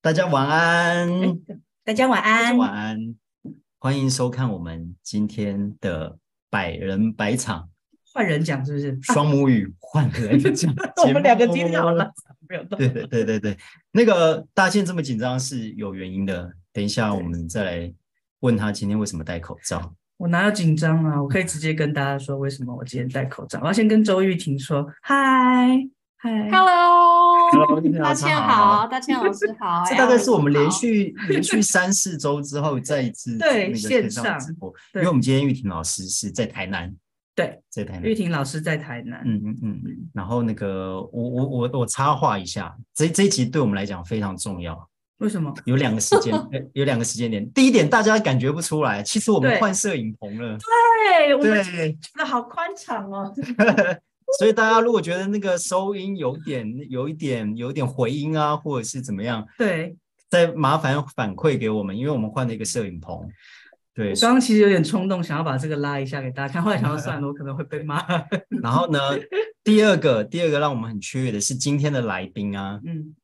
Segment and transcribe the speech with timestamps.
[0.02, 1.08] 大家晚安，
[1.84, 3.14] 大家晚安，晚安，
[3.78, 6.16] 欢迎收看我们今天的
[6.48, 7.68] 百人百场，
[8.14, 8.98] 换人讲是不是？
[9.02, 10.74] 双母语换人讲，
[11.06, 12.10] 我们两个今天好了，
[12.48, 13.58] 没有对对对对对，
[13.92, 17.94] 那个大倩这么紧张是有原因的，等一下我们再来
[18.40, 19.94] 问他今天为什么戴口罩。
[20.16, 21.22] 我哪有紧张啊？
[21.22, 23.60] 我可以直接跟大家说为什么我今天戴口罩。
[23.60, 25.86] 我要先跟周玉婷说，嗨
[26.22, 27.50] 嗨，Hello。
[27.98, 29.82] 大千好，大千老师好。
[29.88, 36.94] 这大概是我们连续连续三四周之后再一次对线上直播，因为我们今天玉婷老师是在台南，
[37.34, 38.02] 对，在台南。
[38.02, 40.10] 玉婷老师在台南，嗯嗯嗯嗯。
[40.12, 44.78] 然后那个我我我我插话一下，这这一集对我们来讲非常重要。
[45.20, 45.50] 为什么？
[45.64, 46.34] 有两个时间，
[46.74, 47.50] 有两个时间点。
[47.52, 50.58] 第一点，大家感觉不出来，其实我们换摄影棚了。
[50.58, 53.34] 对，我们觉得好宽敞哦。
[54.38, 59.96] 所以大家如果觉得那个收音有点、有一点、有一点回音啊，或者是怎么样，对，
[60.28, 63.28] 再麻烦反馈给我们，因为我们换了一个摄影棚。
[63.92, 68.00] 对，刚刚其实有点冲动，想要把这个拉一下给大家看，后来想到算了，我可能会被骂。
[68.62, 68.98] 然后呢，
[69.64, 73.14] 第二个，第二个让我们很雀跃的是今天的来宾啊，嗯，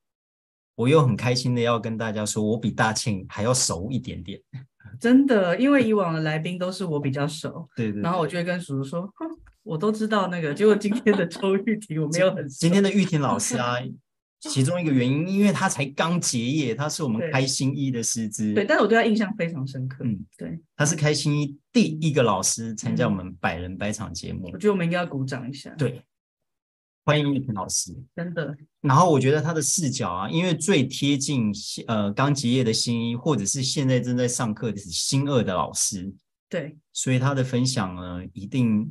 [0.75, 4.41] 我又很开心的要跟大家说，我比大庆还要熟一点点。
[5.01, 9.09] 真的，因为以往的来宾都是我比较熟，对，对对，然后我就会跟叔叔说。
[9.67, 12.49] 我都知道那个，结果今天的周玉婷我没有很。
[12.49, 13.75] 今天的玉婷老师啊，
[14.39, 18.55] 其中一个原因，因为他才刚结业，他是我们开新一的师资。
[18.55, 20.05] 对，但是我对他印象非常深刻。
[20.05, 24.49] 嗯，对，他是开新一第一个老师参加我们百人百场节目。
[24.53, 25.71] 我觉得我们应该要鼓掌一下。
[25.71, 26.01] 对，
[27.05, 28.57] 欢迎玉婷老师，真的。
[28.83, 31.53] 然后我觉得他的视角啊，因为最贴近
[31.89, 36.15] 呃刚结业的新一，或者是现在正在上课的是新二的老师。
[36.49, 38.89] 对，所以他的分享呢，一定。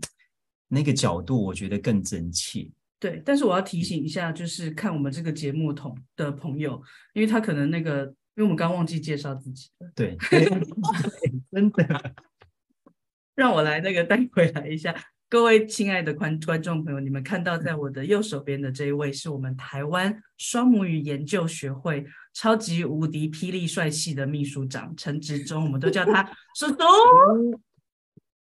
[0.68, 2.70] 那个角度我觉得更真切。
[3.00, 6.82] 对，但是我要提醒一下，就是看我们这个节目同的朋友，
[7.14, 8.06] 因为他可能那个，
[8.36, 9.92] 因为我们刚忘记介绍自己了。
[9.94, 10.18] 对，
[11.52, 12.14] 真的。
[13.36, 14.96] 让我来那个带回来一下，
[15.30, 26.24] 各位亲爱的观观众朋友，你们看到在我的右手边的这一位，是我们台湾双母语研究学会超级无敌霹雳帅气的秘书长陈执中，我们都叫他
[26.58, 27.62] 叔叔。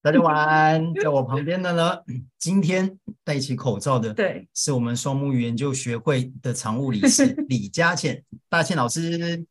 [0.01, 1.97] 大家晚安， 在我旁边的呢，
[2.37, 9.45] 今天戴起口罩的，对，是我们双目语研究学会的常务理事 李佳倩，大倩老师。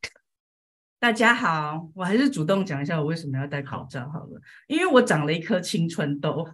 [0.99, 6.49] 大家好，我还是主动讲一下我为什么要戴口罩好了，因为我长了一颗青春痘。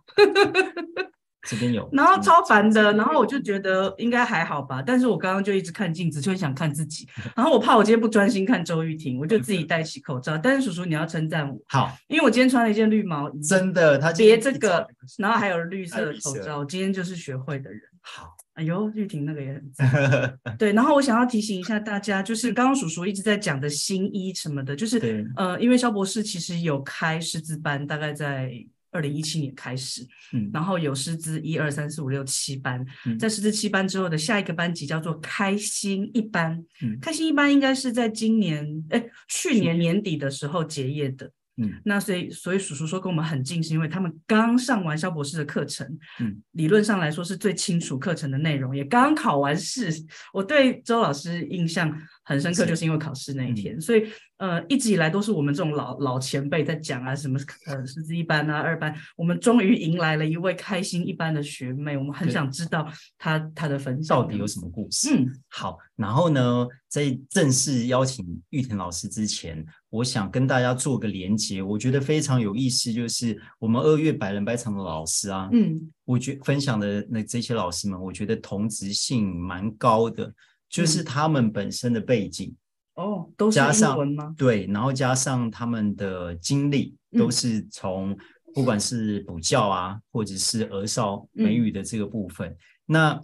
[1.44, 7.06] 这边有，然后超烦的，然后我就觉得应该还好吧，但是我刚刚就一直看镜子，就很想看自己，
[7.36, 10.38] 然后我怕我今天不专心看周玉婷，我就自己戴起口罩。
[10.38, 14.86] 但是叔叔你要称赞我，好，因为我今天穿了一件绿毛衣，真的，他别这个，
[15.18, 17.80] 然后还有绿色的口罩，我今天就是学会的人。
[18.00, 20.72] 好，哎呦，玉婷那个也很赞， 对。
[20.72, 28.50] 然后我想要提醒一下大家，就是刚刚叔叔一直在讲的新衣什么的，就是呃，因为肖博士其实有开师资班，大概在。
[28.94, 41.30] 二零一七年开始，嗯，然后有师资一二三四五六七班，嗯，在师资七班之后的下一个班级叫做开心一班，嗯，开心一班应该是在今年，哎，去年年底的时候结业的。
[41.56, 45.86] 嗯，那所以所以叔叔说跟我们很近，是因为他们刚上完肖博士的课程，
[46.18, 49.88] 嗯，理论上来说是最清楚课程的内容，也刚考完试。
[50.32, 54.06] 我对周老师印象很深刻，就是因为考试那一天，所以
[54.38, 65.14] 呃一直以来都是我们这种老老前辈在讲啊，什么呃师资一班啊二班，我们终于迎来了一位开心一班的学妹，我们很想知道她她的分享到底有什么故事。
[65.14, 69.64] 嗯，好，然后呢，在正式邀请玉田老师之前。
[69.90, 80.34] 我想跟大家做个连接，我觉得非常有意思，就是我们二月百人百场的老师啊，嗯，我觉分享的那这些老师们，我觉得同质性蛮高的，
[80.68, 82.54] 就是他们本身的背景
[82.94, 84.34] 哦，都是英文吗？
[84.36, 88.16] 对，然后加上他们的经历，都是从
[88.54, 92.56] 不管是补教啊，或者是儿少美语的这个部分，
[92.86, 93.20] 那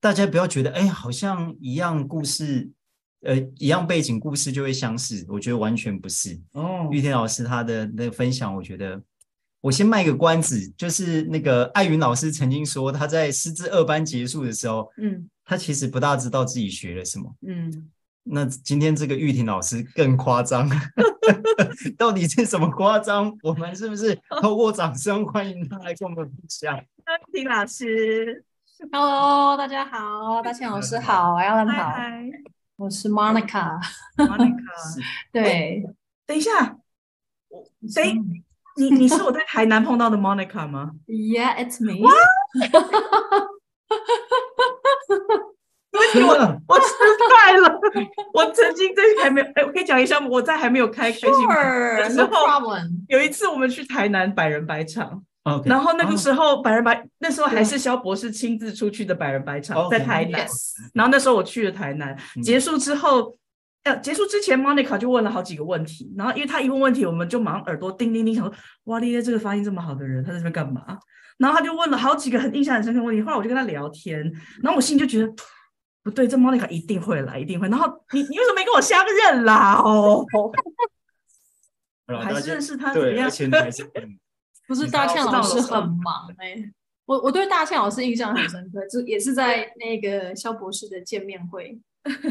[0.00, 2.70] 大家不要觉得哎，好像一样故事。
[3.24, 6.36] 呃，一样背景故事就会相似，我觉得完全不是。
[6.54, 9.00] 哦，玉田老师他的那个分享，我觉得
[9.60, 17.34] 我先卖个关子，就是那个艾云老师曾经说他在师资二班结束的时候，嗯，他其实不大知道自己学了什么。
[17.46, 17.90] 嗯，
[18.24, 20.68] 那今天这个玉婷老师更夸张，
[21.98, 23.32] 到底是什么夸张？
[23.42, 26.78] 我们是不是透过掌声欢迎他来跟我们分享？
[27.32, 28.44] 玉婷老师
[28.92, 31.94] ，Hello，大家好，大倩老师好，Alan 好。
[32.76, 34.56] 我是 Monica，Monica，
[35.30, 35.84] 对，
[36.26, 36.78] 等一下，
[37.48, 38.14] 我谁？
[38.74, 42.00] 你你是我在台南碰到的 Monica 吗？Yeah，it's me。
[46.20, 46.20] 哇！
[46.20, 46.94] 你们我失
[47.30, 47.80] 败了。
[48.32, 52.46] 我曾经在还没有，哎，我可以讲一下，我在还没有开开心的时候，
[53.08, 60.46] 有一次我们去台南百人百场，okay, 然后那个时候百人百，那时候还是肖博士亲自出去的百人百场，在台南。
[60.94, 63.36] 然后那时候我去了台南，结束之后，
[63.84, 68.54] 呃，结束之前，Monica 就问了好几个问题，然后因为他一问问题，我们就马上耳朵叮叮叮，想说，
[68.84, 70.98] 哇，丽丽这个发音这么好的人，他在这边干嘛？
[71.38, 74.20] 然后他就问了好几个很印象很深刻的问题，后来我就跟他聊天，
[74.62, 75.32] 然后我心里就觉得
[76.02, 77.68] 不对，这 Monica 一定会来，一定会。
[77.68, 79.74] 然后你你为什么没跟我相认啦？
[79.76, 80.26] 哦，
[82.20, 83.30] 还是认识他怎么样？
[84.66, 86.72] 不是大倩老师很忙哎、欸，
[87.04, 91.78] 我我对大倩老师印象很深刻，就也是在那个肖博士的见面会，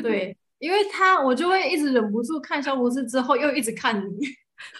[0.02, 4.12] 对， 因为他我就会一直忍不住看肖博士，之后又一直看你。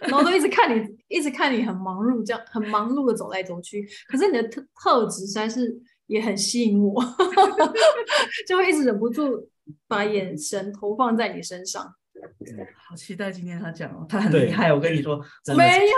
[0.02, 3.84] 然后都一直看你，一直看你很忙碌，这样很忙碌的走来走去。
[4.08, 5.76] 可是你的特特质实在是
[6.12, 7.02] 也很吸引我，
[8.46, 9.48] 就会一直忍不住
[9.88, 11.96] 把眼神投放在你身上。
[12.76, 14.74] 好期待今天他讲哦，他很厉害。
[14.74, 15.16] 我跟你说，
[15.56, 15.94] 没有。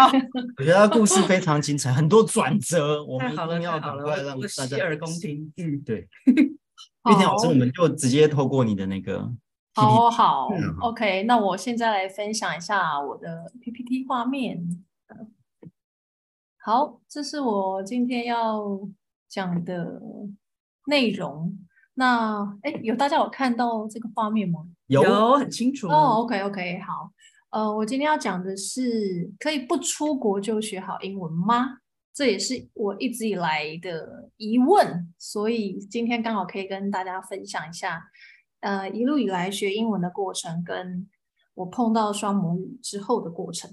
[0.56, 3.04] 我觉得他故事非常精彩，很多转折。
[3.04, 5.52] 我们好了，要赶快让大家洗耳恭听。
[5.58, 6.08] 嗯， 对。
[6.26, 9.30] 玉田老师，我们就直接透过你的那个。
[9.74, 10.48] 好好
[10.80, 14.66] ，OK，那我现在来分享一下我的 PPT 画面。
[16.66, 18.80] 好，这是我今天要
[19.28, 20.00] 讲的
[20.86, 21.58] 内容。
[21.92, 24.66] 那，哎，有大家有看到这个画面吗？
[24.86, 25.88] 有，有很清楚。
[25.88, 27.12] 哦，OK，OK，好。
[27.50, 31.80] 呃，我今天要讲的是，可以不出国就学好英文吗？
[32.14, 38.02] 这也是我一直以来的疑问，所以今天刚好可以跟大家分享一下。
[38.60, 41.06] 呃，一路以来学英文的过程，跟
[41.56, 43.70] 我碰到双母语之后的过程，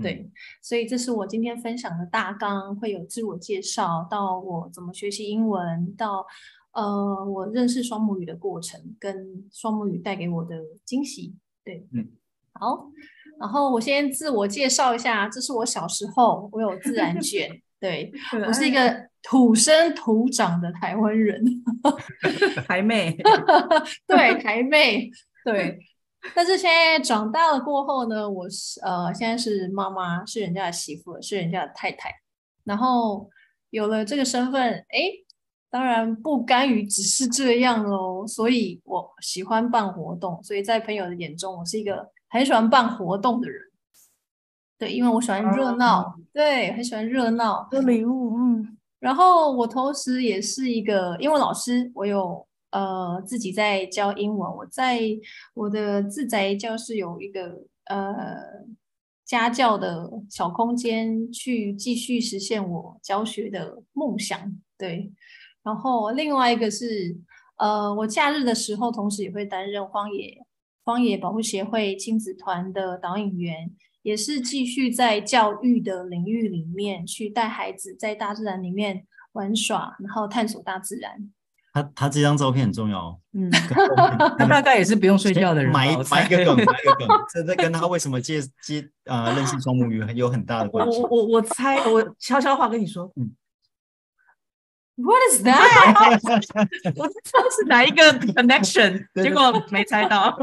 [0.00, 6.24] 对，嗯、所以这是我今天分享的大纲，会有自我介绍，到我怎么学习英文，到
[6.72, 11.34] 呃我认识双母语的过程，跟双母语带给我的惊喜，
[11.64, 12.08] 对，嗯，
[12.52, 12.88] 好，
[13.40, 17.50] 然后我先自我介绍一下，这是我小时候，我有自然卷，
[17.80, 18.12] 对，
[18.46, 19.10] 我是一个。
[19.24, 21.40] 土生土长的台湾人，
[22.66, 23.16] 台妹，
[24.04, 25.08] 对，台妹，
[25.44, 25.78] 对。
[26.34, 32.10] 但是现在长大了过后呢，我是呃，现在是妈妈，是人家的媳妇，是人家的太太。
[32.64, 33.28] 然后
[33.70, 35.00] 有了这个身份，哎，
[35.68, 38.26] 当然不甘于只是这样喽。
[38.26, 43.60] 所以我喜欢办活动，所以在朋友的眼中，我是一个很喜欢办活动的人。
[44.78, 47.66] 对，因为我喜欢热闹，啊、对，很喜欢热闹。
[47.70, 48.78] 的礼物，嗯。
[49.00, 54.50] 然后我同时也是一个英文老师，我有呃自己在教英文。
[54.56, 55.00] 我在
[55.54, 58.36] 我的自宅教室有一个呃
[59.24, 64.60] 家教的小空间，去继续实现我教学的梦想。
[64.76, 65.12] 对，
[65.62, 67.16] 然后另外一个是
[67.58, 70.36] 呃我假日的时候，同时也会担任荒野
[70.84, 73.70] 荒野保护协会亲子团的导引员。
[74.02, 81.32] 也是继续在教育的领域里面去带孩子在大自然里面玩耍，然后探索大自然。
[81.72, 83.50] 他他这张照片很重要，嗯，
[84.38, 85.72] 他大概也是不用睡觉的人。
[85.72, 91.00] 埋埋一个梗，埋一个梗， 这这跟他为什么接接啊、呃、认识双母鱼很有很大的关系。
[91.00, 93.34] 我我我猜，我悄悄话跟你说，嗯。
[94.94, 96.20] What is that？
[96.94, 100.38] 我知道是哪一个 connection，结果没猜到。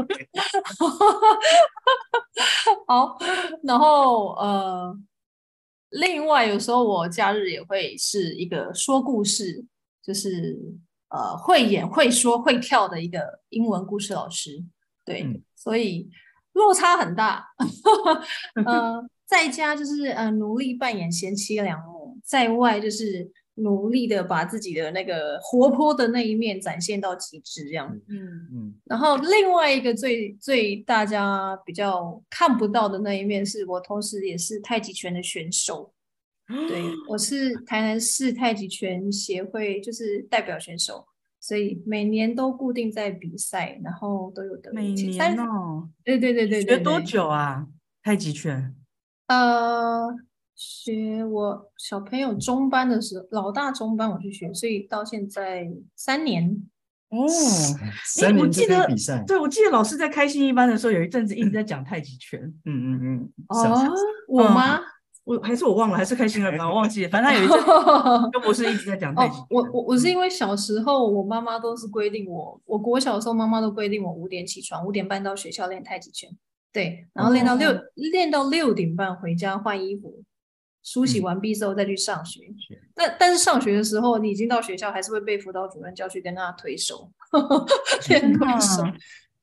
[2.88, 3.16] 好，
[3.62, 4.98] 然后呃，
[5.90, 9.64] 另外有时候我假日也会是一个说故事，
[10.02, 10.58] 就是
[11.10, 14.64] 呃会演会说会跳的一个英文故事老师。
[15.04, 16.08] 对，嗯、所以
[16.54, 17.46] 落差很大。
[18.66, 23.30] 呃，在家就是呃努力扮演贤妻良母，在外就是。
[23.54, 27.94] 努力的把自己的那个活泼的那一面展现到极致，这样。
[28.08, 28.74] 嗯嗯。
[28.84, 35.92] 然后另外一个最最大家比较看不到的那一面，是我同时也是太极拳的选手。
[36.68, 41.06] 对，我是台南市太极拳协会就是代表选手，
[41.40, 44.72] 所以每年都固定在比赛，然后都有得。
[44.72, 45.88] 每年哦。
[46.04, 46.76] 对对对对对。
[46.76, 47.66] 学多久啊？
[48.02, 48.74] 太极拳？
[49.28, 50.08] 呃。
[50.62, 55.66] 学我小朋友中班的时候，老大中班我去学，所以到现在
[55.96, 56.62] 三年
[57.08, 57.26] 哦。
[58.04, 58.50] 三年
[58.86, 59.24] 比赛。
[59.26, 62.38] 对，我记得老师在开心一班的时候，有一阵子一直在讲太极拳。
[62.66, 63.32] 嗯嗯嗯。
[63.48, 63.90] 哦，
[64.28, 64.80] 我吗？
[65.24, 67.10] 我还是我忘了，还是开心了吧，我忘记了。
[67.10, 67.58] 反正他有一阵，
[68.32, 69.36] 又不是一直在讲太极。
[69.50, 76.30] 我我我是因为小时候我妈妈都是规定我，我国小的时候妈妈都规定我五点起床，五点半到学校练太极拳。
[76.72, 80.22] 对，然后练到六练到六点半回家换衣服。
[80.82, 87.12] 梳洗完毕之后再去上学，嗯、但但是上学的时候，你已经到学校，还是会被辅导主任叫去跟他推手，
[88.08, 88.82] 练推手。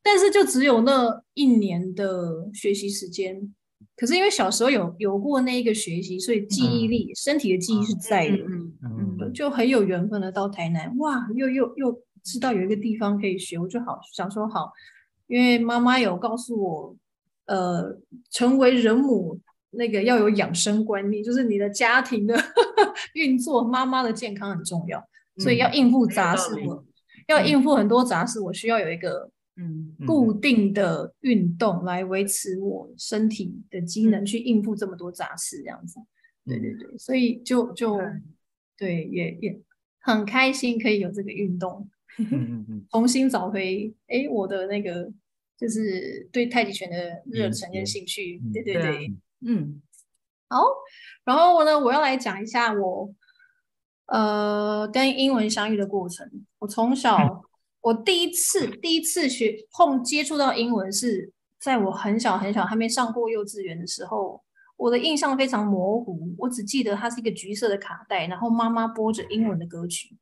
[0.01, 3.53] 但是就只有那一年的学习时间。
[3.97, 14.71] 可是因为小时候有有过那一个学习，所以记忆力、嗯、身体的记忆是在的，嗯嗯，嗯，就很有缘分的到台南，哇，又又又知道有一个地方可以学，我就好想说好，
[15.25, 16.95] 因为妈妈有告诉我，
[17.47, 17.97] 呃，
[18.29, 19.39] 成为人母
[19.71, 22.39] 那个要有养生观念，就是你的家庭的
[23.15, 25.03] 运作，妈妈的健康很重要，
[25.39, 26.85] 所以要应付杂事，嗯、
[27.29, 29.31] 要应付很多杂事，我需要有一个。
[29.59, 35.99] 嗯，固定的运动来维持我身体的机能，去应付这么多杂事，这样子。
[36.45, 37.99] 对对对，所以就就
[38.77, 39.59] 对，也也
[39.99, 41.89] 很开心可以有这个运动，
[42.91, 45.11] 重新找回哎我的那个
[45.57, 48.39] 就是对太极拳的热忱跟兴趣。
[48.53, 49.11] 对对对，
[49.43, 49.81] 嗯，
[50.49, 50.61] 好，
[51.25, 53.11] 然后呢，我要来讲一下我
[54.05, 56.29] 呃跟英文相遇的过程。
[56.59, 57.43] 我从小。
[57.87, 64.43] 我第一次第一次学碰接触到英文是在我很小很小还没上过幼稚园的时候，
[64.75, 70.17] 我的印象非常模糊，我只记得它是一个橘色的卡带，然后妈妈播着英文的歌曲。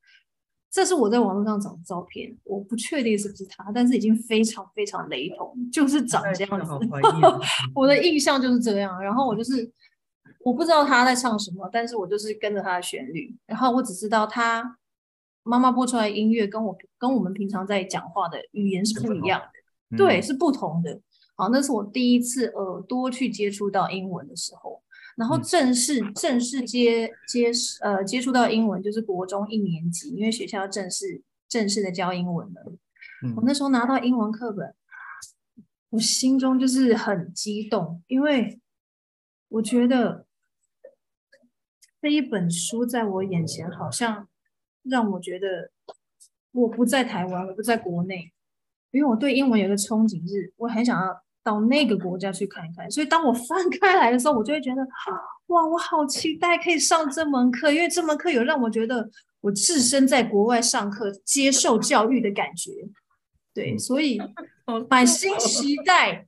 [0.70, 6.72] 这是我在网络上找的照片，我不确定是不是他，但是已经非常非常雷同，就是长这样子。
[7.74, 9.68] 我的印象就是这样，然后我就是
[10.44, 14.78] 我不知道他在唱什么，但是我就是跟着他的旋律，然后我只知道他。
[15.48, 19.48] 妈妈播出来音乐跟我跟我们平常在讲话的语言是不一样的，
[19.92, 21.00] 嗯、对，是不同的。
[21.36, 24.82] 好，那是我第一次耳朵去接触到英文的时候，
[25.16, 32.74] 然后正式、嗯、正式接接呃接触到英文就是国中一年级，因为学校正式正式的教英文了。
[33.24, 34.74] 嗯、我那时候拿到英文课本，
[35.92, 38.60] 我心中就是很激动，因为
[39.50, 40.26] 我觉得
[42.02, 44.28] 这一本书在我眼前好像。
[44.90, 45.72] 让我觉得
[46.52, 48.32] 我不在台湾，我不在国内，
[48.92, 52.90] 因为我对英文有个憧憬，是我很想要到那个国家去看一看。
[52.90, 54.82] 所以当我翻开来的时候，我就会觉得，
[55.48, 59.10] 哇，我好期待可以上这门课，因为这门课有让我觉得
[59.42, 62.72] 我置身在国外上课、接受教育的感觉。
[63.54, 64.20] 对，所以
[64.90, 66.28] 满心期待，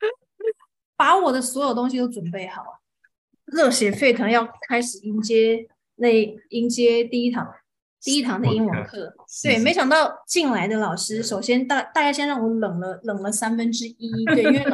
[0.96, 2.62] 把我的所有东西都准备好，
[3.46, 7.54] 热血沸腾，要开始迎接那迎接第一堂。
[8.02, 14.64] 第一堂的英文课，对，没想到进来的老师，首先大大家先让我冷了冷了三分之一，对，因为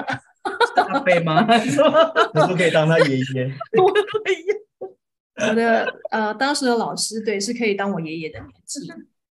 [0.74, 1.44] 大辈 吗？
[2.34, 3.52] 可不可以当他爷爷？
[3.82, 3.92] 我。
[5.48, 8.80] 我的呃，当时的老师，对，是可以当我爷爷的年纪，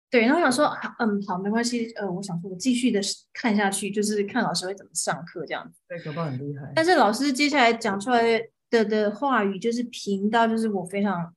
[0.09, 0.23] 对。
[0.23, 0.65] 然后我想说，
[0.99, 2.99] 嗯，好，没关系，呃，我想说，我继续的
[3.35, 5.79] 看下去，就是看老师会怎么上课这样子。
[5.87, 6.73] 对，可不很厉害。
[6.75, 8.23] 但是老师接下来讲出来
[8.71, 11.35] 的的，的话语，就是频道，就是我非常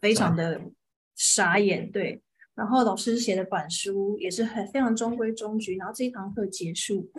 [0.00, 0.60] 非常的。
[1.16, 2.22] 傻眼，对，
[2.54, 7.10] 然后老师写的板书也是很非常中规中矩，然后这一堂课结束，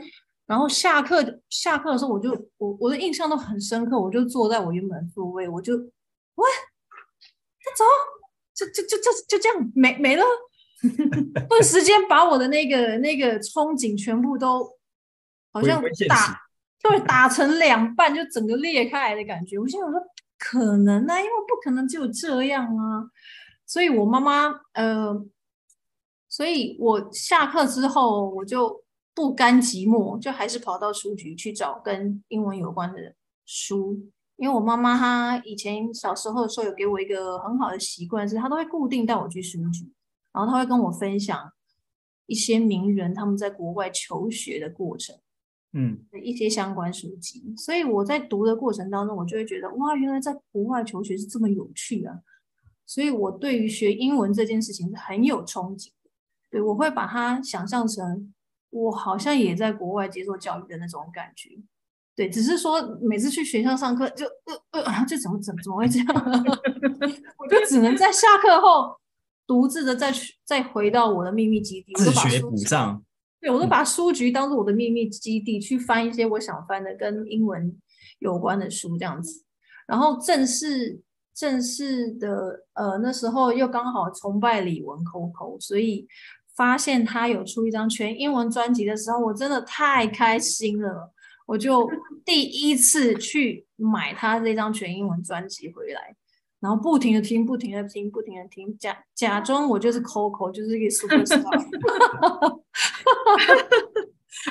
[0.45, 6.49] 然后下课下课的时候，我就我我的印象都很深刻，我就坐在我原本的座位，我就喂，
[7.77, 7.83] 走，
[8.53, 10.23] 就就就就就这样没没了，
[11.49, 14.77] 顿时间把我的那个那个憧憬全部都
[15.51, 16.41] 好像打
[16.81, 19.57] 对打成两半，就整个裂开来的感觉。
[19.57, 19.99] 我现在我说
[20.37, 23.09] 可能啊，因为不可能只有这样啊。
[23.65, 25.25] 所以，我妈妈，呃，
[26.29, 33.99] 所以我下课之后，我就不甘寂寞，就还是跑到书局去找跟英文有关的书。
[34.37, 39.91] 因为我妈妈她以前小时候的时候有给我一个很好的习惯，是她都会固定带我去书局，
[40.33, 41.51] 然后她会跟我分享
[42.27, 45.15] 一些名人他们在国外求学的过程，
[45.71, 47.53] 嗯，一些相关书籍。
[47.55, 52.19] 所以我在读的过程当中，我就会觉得，哇，原来在国外求学是这么有趣啊！
[52.85, 56.09] 所以，我对于学英文这件事情是很有憧憬的。
[56.51, 58.31] 对，我会把它想象成
[58.69, 61.49] 我好像也在国外接受教育的那种感觉。
[62.15, 64.25] 对，只是说每次去学校上课就
[64.71, 66.07] 呃呃， 就怎么怎么怎么会这样？
[67.39, 68.95] 我就只能在下课后
[69.47, 73.03] 独自的再去再回到我的秘密基地，自学补上。
[73.41, 77.75] 对，我都把书局当做我的秘密基地，去翻一些我想翻的跟英文
[78.19, 79.43] 有关的书，这样子。
[79.87, 81.01] 然后正式。
[81.35, 86.07] 正式的，呃，那时候又刚好崇拜李玟 Coco，所以
[86.55, 91.11] 发现他有出一张全英文专辑的时候，我真的太开心了。
[91.45, 91.87] 我就
[92.25, 96.15] 第一次去买他这张全英文专辑回来，
[96.59, 101.43] 然后不停的听，不停的听，不停的听，假假装我就是 Coco，就是一个 superstar。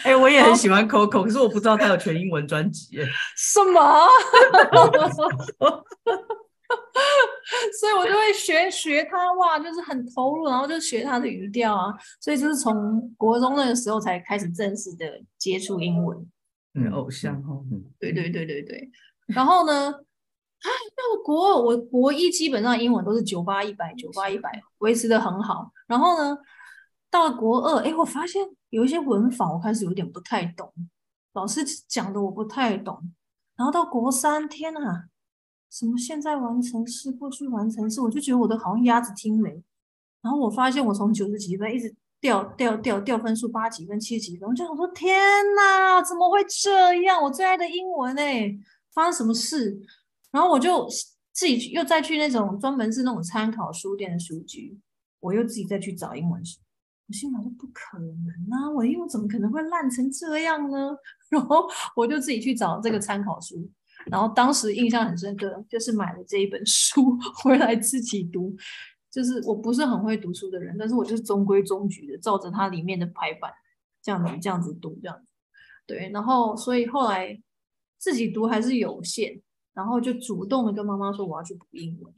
[0.02, 2.98] 哎、欸，我也很喜欢 Coco，可是我不知道他有全英文专辑。
[3.36, 3.80] 什么？
[7.78, 11.92] 所以我就会学学他哇，就是很投入，然后就学他的语调啊。
[12.20, 16.26] 所以就是从国中那个时候才开始正式的接触英文。
[16.74, 17.64] 嗯，偶像哦。
[17.98, 18.90] 对对对对对。
[19.26, 25.70] 然后呢，啊，那个国二，我国一基本上英文都是九八一百，九八一百，维持的很好。
[25.86, 26.36] 然后呢，
[27.10, 30.72] 到了国二，哎，我发现有一些文法我开始有点不太懂，
[31.34, 33.12] 老师讲的我不太懂。
[33.56, 35.04] 然后到国三，天呐！
[35.74, 39.60] 什么现在完成式、过去完成式，我就觉得我都好像鸭子听雷。
[40.22, 45.18] 然后我发现我从九十几分一直掉掉掉掉分数，八几分、七几分，我就想说天
[45.56, 47.20] 哪，怎么会这样？
[47.20, 48.56] 我最爱的英文哎，
[48.92, 49.76] 发生什么事？
[50.30, 50.88] 然后我就
[51.32, 54.78] 自己又再去那种专门是那种参考书店的书局，
[55.18, 56.60] 我又自己再去找英文书。
[57.08, 58.08] 我心想说不可能
[58.56, 60.96] 啊，我英文怎么可能会烂成这样呢？
[61.30, 61.66] 然后
[61.96, 63.68] 我就自己去找这个参考书。
[64.10, 68.54] 然后当时印象很深刻，就是买了这一本书 回来自己读。
[69.10, 73.48] 就是我不是很会读书的人，但是我就是中规中矩的照着它里面的排版
[74.02, 75.26] 这样子这样子读这样子。
[75.86, 77.40] 对，然后所以后来
[77.96, 79.40] 自己读还是有限，
[79.72, 82.12] 然后就主动的跟妈妈说我要去补英文。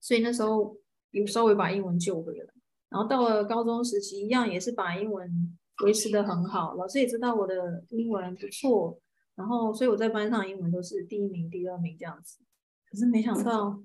[0.00, 0.76] 所以那时候
[1.12, 2.46] 有稍微把英文救回来。
[2.88, 9.00] 然后到了高中时期，一样也是把英文维持的很好，老师也知道我的英文不错。
[9.40, 12.40] 然后，所以我在班上英文都是第一名、第二名这样子。
[12.84, 13.82] 可是没想到，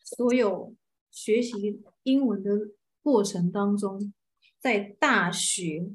[0.00, 0.74] 所有
[1.12, 2.50] 学习英文的
[3.00, 4.12] 过程当中，
[4.58, 5.92] 在大学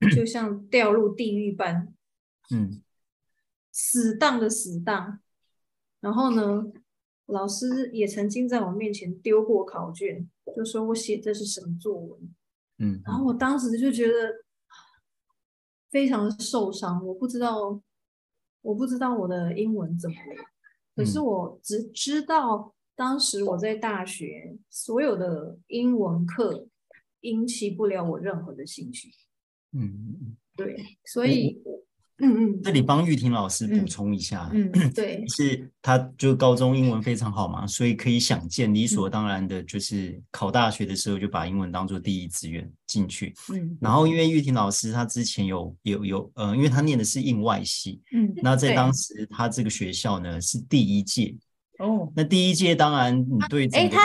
[0.12, 1.94] 就像掉入地狱般，
[2.52, 2.82] 嗯，
[3.70, 5.20] 死当的死当。
[6.00, 6.72] 然后呢，
[7.26, 12.34] 老师也曾经在我面前丢过考卷，就说我写这是什么作文，
[12.78, 14.44] 嗯，然后我当时就觉得
[15.90, 17.80] 非常的受伤，我不知道。
[18.62, 20.44] 我不知道我的英文怎么了，
[20.94, 26.68] 可是我只知道当时我在大学所有的英文课
[27.20, 29.08] 引起不了我任何的兴趣。
[29.72, 31.62] 嗯，对，所以。
[32.20, 43.34] 嗯嗯，这里帮玉婷老师补充一下，嗯，嗯 对，是他就高中英文非常好嘛，所以可以想见，理所当然的就是考大学的时候就把英文当做第一志愿进去。
[43.52, 51.34] 嗯，然后因为玉婷老师她之前有有有呃，因为她念的是印外系，嗯，那在当时她这个学校呢是第一届，
[51.78, 53.96] 哦，那第一届当然你对这个。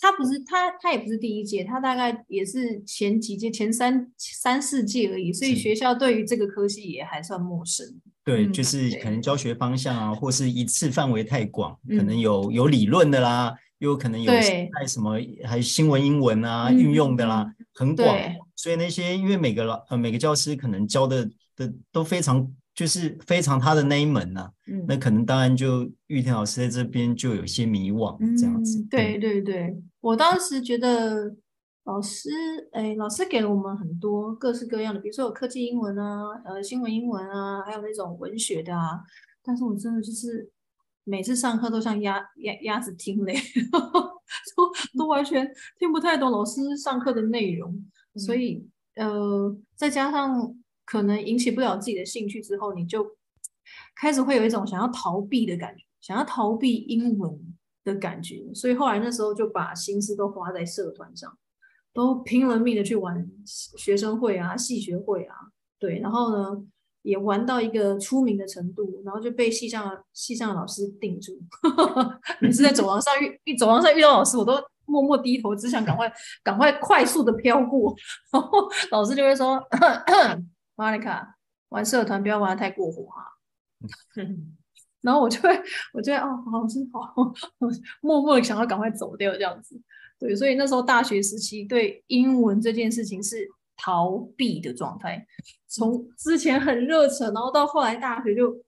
[0.00, 7.86] 他不是他，他也不是第一届，他大概也是前几届，前三三四届而已，所以学校对于这个科系也还算陌生。
[8.24, 18.16] 对，就是可能教学方向啊，或是一次范围太广，可能有有理论的啦，又可能有带什么还有新闻英文啊运用的啦，很广。
[18.56, 22.50] 所以那些因为每个老呃每个教师可能教的的都非常。
[22.80, 28.78] 就是非常他的那一门呐、啊，嗯，那可能当然就玉田老师在这边就有些迷惘这样子。
[28.78, 31.36] 嗯、对对对，我当时觉得
[31.84, 32.30] 老师，
[32.72, 38.98] 哎，老师给了我们很多各式各样的，比如说有科技英文啊，呃，新闻英文啊，还有那种文学的啊。
[39.44, 40.50] 但是我真的就是
[41.04, 43.34] 每次上课都像鸭鸭鸭子听雷，
[43.70, 43.78] 都
[44.98, 45.46] 都完全
[45.78, 47.70] 听不太懂老师上课的内容，
[48.14, 50.56] 嗯、所以呃，再加上。
[50.90, 53.06] 可能引起不了自己的兴趣之后，你就
[53.94, 57.38] 开始会有一种想要逃避的感觉，想要逃避英文
[57.84, 58.52] 的感觉。
[58.52, 61.32] 所以后来那时候就把心思都花在社团上，
[61.94, 65.36] 都拼了命的去玩学生会啊、系学会啊，
[65.78, 66.60] 对，然后呢
[67.02, 71.40] 也玩到一个出名的程度，然后就被系上系上的老师定住。
[72.42, 74.54] 每次在走廊上遇一走廊上遇到老师，我都
[74.86, 77.94] 默默低头，只想赶快赶快快速的飘过，
[78.34, 79.56] 然后老师就会说。
[80.80, 81.36] 玛丽卡
[81.68, 83.22] 玩社团不要玩的太过火哈，
[85.02, 85.50] 然后我就会，
[85.92, 87.14] 我就会哦，老师好，
[88.00, 89.78] 默默的想要赶快走掉这样子。
[90.18, 95.26] 对，所以那时候大学时期对英文这件事情是逃避的状态，
[95.66, 98.64] 从之前很热忱，然后到后来大学就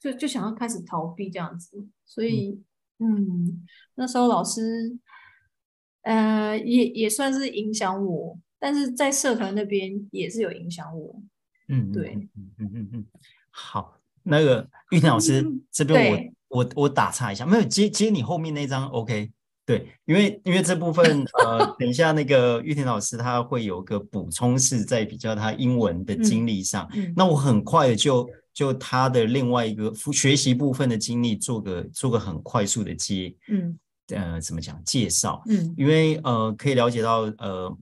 [0.00, 1.86] 就就想要开始逃避这样子。
[2.06, 2.58] 所以
[3.00, 4.98] 嗯，嗯，那时候老师
[6.04, 8.38] 呃也也算是影响我。
[8.62, 11.20] 但是在社团那边也是有影响我，
[11.66, 13.06] 嗯，对，嗯嗯嗯嗯，
[13.50, 19.32] 好，那个 玉婷老师这边我我我打岔一下，没有接接你后面那张，OK，
[19.66, 33.76] 对，因为因为这部分呃， 等一下那个玉婷老师他会有个补充，是在比较他英文的经历上，嗯嗯、那我很快的就就他的另外一个学习部分的经历做个做个很快速的接，嗯，
[34.14, 37.76] 呃，怎么讲介绍，嗯，因为呃可以了解到呃。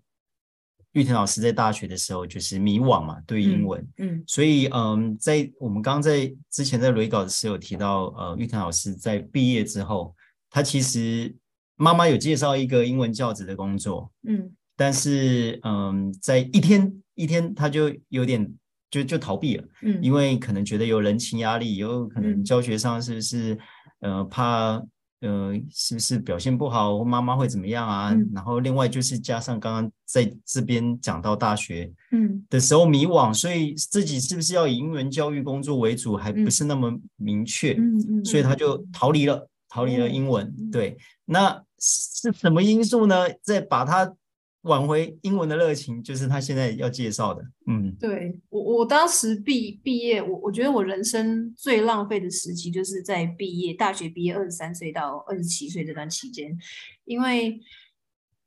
[0.92, 10.14] 玉婷老师在大学的时候就是迷惘嘛，对英文，嗯，嗯，所以嗯，在我们刚刚在之前在雷稿的时候有提到，呃，玉婷老师在毕业之后
[10.50, 11.34] 他其实
[11.76, 18.52] 妈妈有介绍一个英文教职的工作，嗯，但是嗯，在一天一天他就有点
[18.90, 23.54] 就就逃避了，嗯，因为可能觉得有人情压力，有可能教学上是不是、
[24.00, 24.82] 嗯、呃怕。
[25.20, 28.12] 呃，是不是表现不好，妈妈会怎么样啊？
[28.12, 40.46] 嗯、然后另外就是加上刚刚在这边讲到大学，嗯，的时候迷惘，所以自己是不是要以英文教育工作为主，还不是那么明确，嗯嗯，所以他就逃离了，嗯、逃离了英文。
[40.58, 43.26] 嗯、对，那是什么因素呢？
[43.42, 44.14] 再把他。
[44.62, 47.42] 挽回英文的热情，就是他现在要介绍的。
[47.66, 56.56] 嗯，对我，我当时毕毕业，我我觉得我人生最浪费的时期，就是在毕业，大学毕业二十三岁到二十七岁这段期间，
[57.04, 57.58] 因为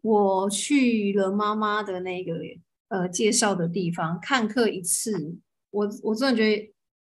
[0.01, 2.33] 我去了妈妈的那个
[2.89, 5.37] 呃介绍的地方看课一次，
[5.71, 6.73] 我我真的觉得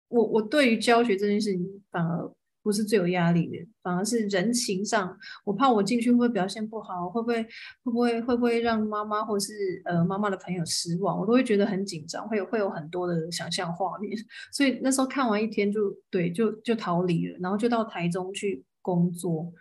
[0.09, 2.31] 我我对于教学这件事情反而。
[2.69, 14.15] 不是最有压力的，反而是人情上，我怕我进去会表现不好，会不会会不会会不会让妈妈或是呃妈妈的朋友失望，我都会觉得很紧张，会有会有很多的想象画面，
[14.51, 19.51] 所以那时候看完一天就对就就逃离了，然后就到台中去工作，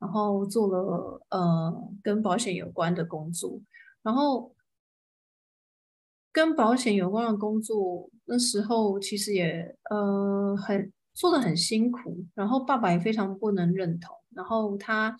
[0.00, 3.60] 然后做了呃跟保险有关的工作，
[4.02, 4.52] 然后
[6.32, 10.92] 跟保险有关的工作那时候其实也呃很。
[11.16, 14.14] 做的很辛苦，然后爸爸也非常不能认同。
[14.34, 15.16] 然后他，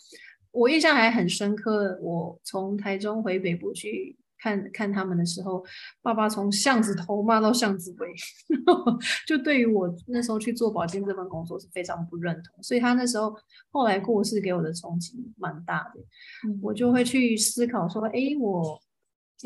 [0.52, 1.98] 我印象还很深刻。
[2.02, 5.64] 我从台中回北部去看看他们的时候，
[6.02, 8.12] 爸爸从巷子头骂到巷子尾，
[9.26, 12.62] 就对于我那时候去做保健这份工作是非常不认同。
[12.62, 13.34] 所以他那时候
[13.70, 16.00] 后来过世给我的冲击蛮大的。
[16.60, 18.78] 我就会去思考说，哎，我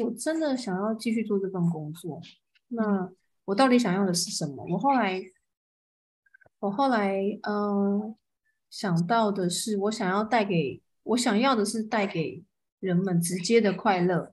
[0.02, 2.20] 我真的想要继续做这份工作，
[2.68, 3.08] 那
[3.44, 4.66] 我到底想要的是什么？
[4.68, 5.22] 我后来。
[6.60, 8.14] 我后来嗯、
[8.68, 12.44] 想到的是，我想要带给我想要的是带给
[12.78, 14.32] 人们直接的快乐。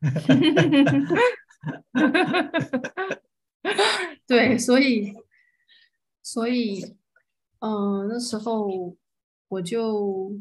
[4.26, 5.14] 对，所以
[6.22, 6.96] 所以
[7.60, 8.96] 嗯、那时候
[9.48, 10.32] 我就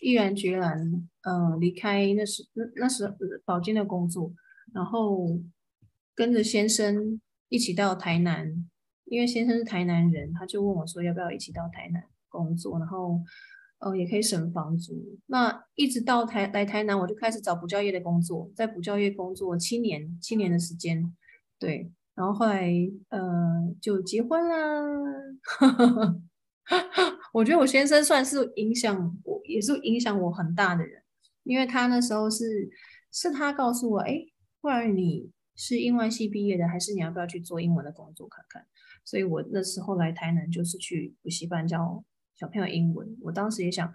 [0.00, 3.12] 毅然决然嗯、离开那时那那时
[3.44, 4.32] 保经的工作，
[4.72, 5.40] 然后
[6.14, 8.68] 跟着先生一起到台南。
[9.06, 13.20] 因为先生是台南人，他就问我说要不要一起到台南工作，然后，
[13.78, 15.18] 呃，也可以省房租。
[15.26, 21.14] 那一直到台来台南，我就开始找补教业的工作，在补教业工作七年，七年的时间，
[21.58, 21.90] 对。
[22.14, 22.72] 然后后来，
[23.10, 23.20] 呃，
[23.80, 24.56] 就结婚啦。
[27.34, 31.02] 我觉得我先生算是影响我，也是影响我很大的人，
[31.44, 32.70] 因为他那时候是
[33.12, 34.24] 是他告诉我，哎，
[34.62, 38.66] 不然你是英文系毕业的，还是你要不要去做英文的工作看看？
[39.06, 43.16] 所以我那时候来台南就是去补习班教小朋友英文。
[43.22, 43.90] 我当时也想，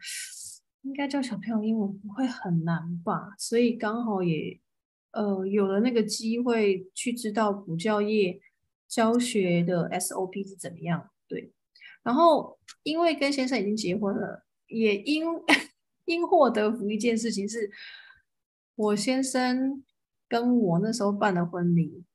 [0.83, 3.35] 应该教小朋友英文不会很难吧？
[3.37, 4.57] 所以刚好也
[5.11, 8.39] 呃有了那个机会去知道补教业
[8.87, 11.11] 教学的 SOP 是怎么样。
[11.27, 11.51] 对，
[12.03, 15.25] 然后因为跟先生已经结婚了，也因
[16.05, 17.69] 因祸得福一件事情是，
[18.75, 19.83] 我先生
[20.29, 22.05] 跟我那时候办的婚礼。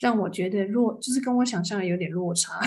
[0.00, 2.58] 让我觉得落，就是跟我想象的有点落差，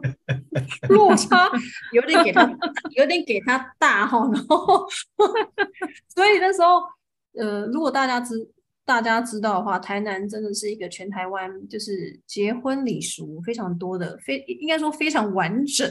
[0.88, 1.50] 落差
[1.92, 2.50] 有点给他，
[2.96, 4.86] 有点给他大哈，然后，
[6.08, 6.80] 所以那时候，
[7.34, 8.50] 呃，如果大家知
[8.86, 15.86] 大家知道的话，台南真的是一个全台湾就是结婚礼俗非常多的，非应该说非常完整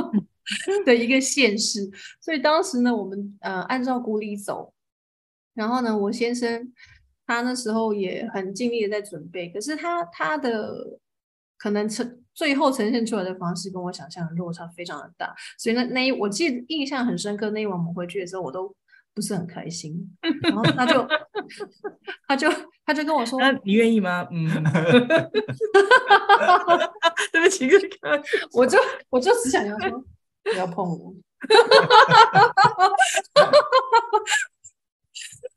[0.86, 1.90] 的一个县市，
[2.22, 4.72] 所以当时呢，我们呃按照古礼走，
[5.52, 6.72] 然后呢，我先生。
[7.26, 10.98] 他那时候也很尽力的在准备，可是他他的
[11.58, 18.74] 可能呈最后呈现出来的方式跟我想象的落差非常的大，所以那那一我记得印象很深刻，那一晚我们回去的时候我都
[19.14, 19.94] 不是很开心，
[20.42, 21.06] 然后他就
[22.28, 22.50] 他就
[22.84, 24.46] 他就跟我说：“那你愿意吗？”嗯，
[27.32, 27.68] 对不起，
[28.52, 28.76] 我就
[29.08, 30.04] 我就只想要说
[30.42, 31.14] 不要碰我。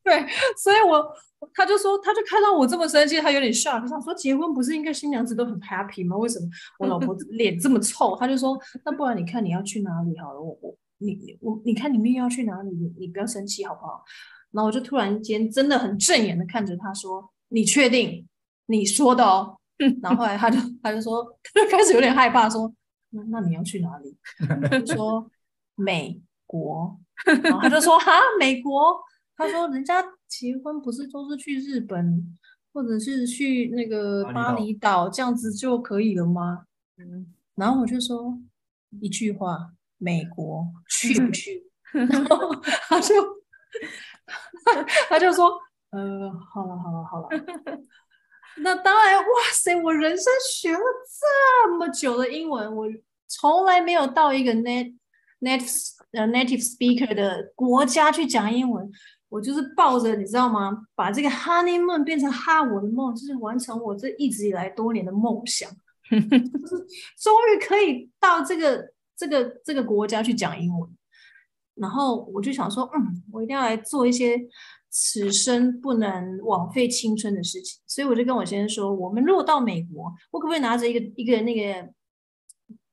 [0.07, 1.05] 对，所以我
[1.53, 6.15] 他就说，他就看到我这么生气，他有点 shock，他想说结婚不是应该新娘子都很 happy 吗？
[6.15, 6.47] 为什么
[6.79, 8.15] 我老婆 脸这么臭？
[8.15, 12.69] 他就说，那不然你看你要去哪里好了，我我你我你看你妹要去哪里？
[12.69, 14.01] 你你不要生气好不好？
[14.51, 18.25] 然后我就突然间真的很正眼的看着他说，你确定
[18.67, 19.57] 你说的哦？
[20.01, 22.73] 然后后来他就他就说，他就开始有点害怕说，
[23.09, 24.17] 那那你要去哪里？
[24.87, 25.29] 说
[25.75, 26.97] 美国，
[27.43, 28.97] 然后他就说哈美国。
[29.37, 32.35] 他说：“人家结婚不是都是去日本，
[32.73, 36.65] 或者是去那个巴厘岛这样子就可以了吗？”
[36.97, 38.37] 嗯，然后我就说
[38.99, 41.63] 一句话：“美国 去不去？
[41.93, 42.53] 然后
[42.89, 43.13] 他就
[45.07, 45.51] 他就说，
[45.91, 47.29] 呃，好了好了好了。
[48.59, 49.75] 那当然，哇塞！
[49.83, 50.79] 我人生学了
[51.63, 52.87] 这么久的英文，我
[53.27, 54.95] 从来没有到一个 nat
[55.41, 58.91] native 呃 native speaker 的国家去讲英文。
[59.29, 60.85] 我就是抱着你知道吗？
[60.95, 65.69] 把这个 honeymoon 变成哈我的梦，就是完成我这一直以来多年的梦想，
[66.09, 66.77] 就是
[67.17, 70.89] 终于可以到这个这个这个国家去讲英文。
[71.75, 74.47] 然后我就想说，嗯，我一定要来做一些。
[74.89, 81.87] 此生不能枉费青春的事情，所以我就跟我先生说，我们如果到美国，我可不可以拿着一个一个那个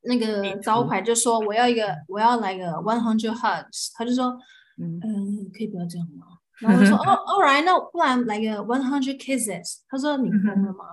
[0.02, 4.36] 那个招牌，就说我要一个我要来个 one hundred hugs，他就说，
[4.76, 6.23] 嗯，嗯，可以不要这样吗？
[6.60, 9.78] 然后我说， 哦，all right，那不然来个 one hundred kisses。
[9.88, 10.84] 他说你疯了吗？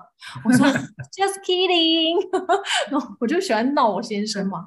[0.43, 0.65] 我说
[1.13, 2.19] just kidding。
[2.89, 4.65] 然后我就喜欢闹我先生嘛。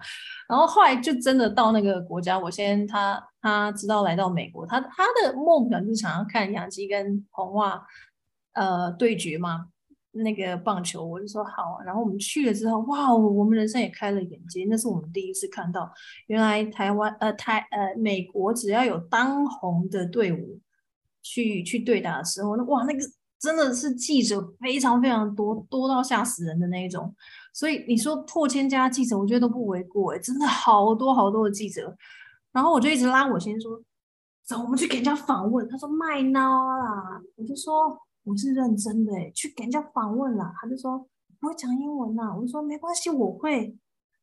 [0.48, 7.82] 然后后来就真的到那个国家，我先他他知道来到美国，他他的梦想就是想要看杨基跟红袜
[8.52, 9.66] 呃对决嘛，
[10.12, 11.80] 那个棒球，我就说好。
[11.84, 15.90] 然后我们去了之后，哇，我们人生也开了眼界，那是我们第一次看到，
[16.28, 20.60] 原来台湾呃台呃美国只要有当红的队伍
[21.24, 23.00] 去去对打的时候，那哇那个
[23.40, 27.12] 真的是记者非常非常多，多到吓死人的那一种。
[27.52, 31.96] 所以你说破千家记者，我觉得都不为过哎，真的好多好多的记者。
[32.52, 33.80] 然后我就一直拉我先说，
[34.44, 35.68] 走，我们去给人家访问。
[35.68, 40.52] 他说卖孬啦，我就说我是认真的哎，去给人家访问啦。
[40.60, 40.98] 他就说
[41.40, 43.76] 不会讲英文呐，我就说没关系，我会。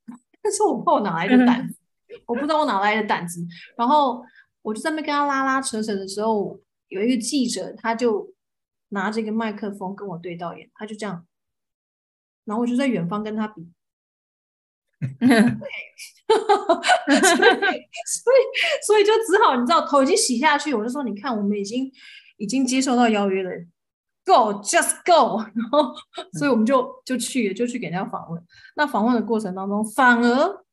[0.41, 1.75] 但是我不知道我哪来的胆子，
[2.25, 3.45] 我不知道我哪来的胆子。
[3.77, 4.23] 然后
[4.61, 6.59] 我就在那边跟他拉拉扯扯的时候，
[6.91, 8.33] 有一个记者他就
[8.89, 11.25] 拿着一个麦克风跟我对到眼，他就这样。
[12.43, 13.71] 然后我就在远方跟他比，
[14.99, 15.29] 对，
[17.25, 18.39] 所以
[18.85, 21.89] 所以就只好你知道头已经洗下去，我就说你看我们已经
[22.37, 23.49] 已经接受到邀约了
[24.25, 25.95] ，Go just go，然后
[26.33, 28.43] 所以我们就就去了，就去给人家访问。
[28.75, 30.65] 那访问的过程当中，反而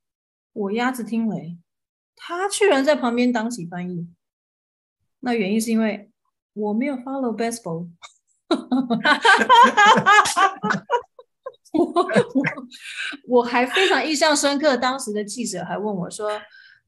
[0.55, 1.59] 我鸭子听雷，
[2.17, 4.09] 他居然在旁边当起翻译。
[5.21, 6.08] 那原因是因为
[6.59, 7.89] 我没有 follow baseball。
[11.73, 12.07] 我我
[13.29, 16.31] 我还非常印象深刻，当时的记者还问我说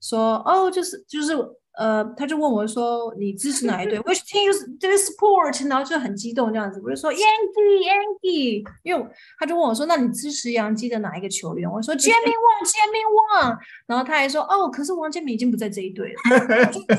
[0.01, 1.35] 说哦，就是就是
[1.79, 5.69] 呃，他就问我说你支持哪一队？Which team do you support？
[5.69, 9.07] 然后就很激动这样子，我就说 Yankee Yankee，因为
[9.39, 11.71] 他就问我说，那你支持洋基的哪一个球员？
[11.71, 16.19] 我说 Jian-Ming Wang Jian-Ming Wang，然后他还说哦，可是王建民已经不在这一队了。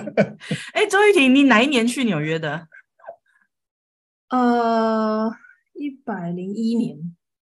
[0.74, 2.68] 哎，周玉婷，你哪一年去纽约的？
[4.30, 5.32] 呃，
[5.74, 6.98] 一百零一年。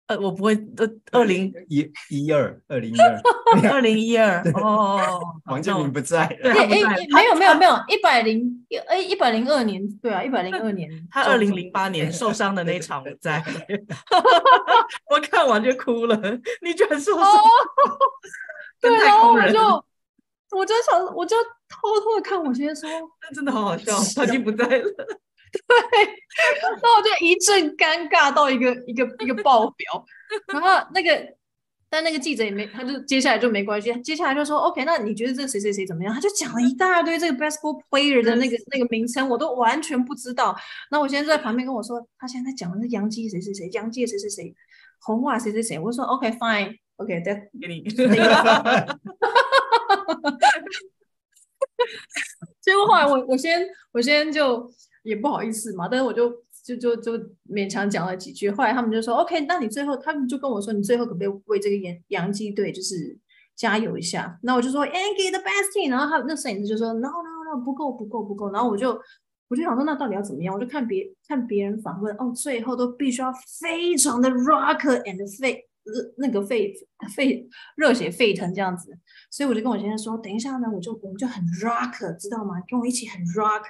[0.08, 3.20] 呃，我不会，呃，二零一一二，二零一二，
[3.74, 13.44] 二零一二， 哦，王健林不在，对，哎，没有没有没有，一百零一，哎，一百零二年，对啊，一百零二年，他二零零八年受伤的那场我在，
[15.10, 16.16] 我看完就哭了，
[16.62, 17.16] 你居然说，
[18.80, 19.60] 对，然后我就，
[20.56, 21.36] 我就想，我就
[21.68, 24.86] 偷偷的看我先生说，那真的好好笑，他已经不在了。
[25.52, 26.08] 对，
[26.82, 30.06] 那我就一阵尴尬到一个一个一个爆表，
[30.48, 31.36] 然后那个，
[31.90, 36.14] 但那个记者也没，他就接下来就没关系，接下来就说 OK，那你觉得这谁谁谁怎么样？
[36.14, 40.54] 他就讲了一大堆这个 basketball player 的那个那个名称，我都完全不知道。
[40.92, 44.54] 那我现在在旁边跟我说，他现在在讲的是杨基谁谁谁，杨基谁谁谁，
[45.00, 45.80] 红袜谁谁谁。
[45.80, 47.82] 我说 OK fine，OK，that 给你。
[52.62, 54.70] 结果后来我我先我先就。
[55.06, 56.30] 也不好意思嘛，但是我就
[56.64, 57.14] 就就就
[57.48, 58.50] 勉强讲了几句。
[58.50, 63.18] 后来他们就说：“OK，那你最后，他们就跟我说，你最后可不可以为这个洋洋基队就是
[63.56, 69.00] 加油一下？”那我就说，Angie the best team。”然后他那摄影师就说：“No no no，不够不够不够。”然后我就
[69.48, 70.56] 我就想说，那到底要怎么样？
[70.56, 75.24] 我就看别看别人访问，哦，最后都必须要非常的 rock and
[75.86, 76.14] fake。
[76.18, 76.74] 那个沸
[77.16, 78.98] 沸热血沸腾这样子，
[79.30, 82.56] 所以我就跟我先生说，等一下呢，我就我们就很 rock，知道吗？
[82.68, 83.70] 跟我一起很 rock。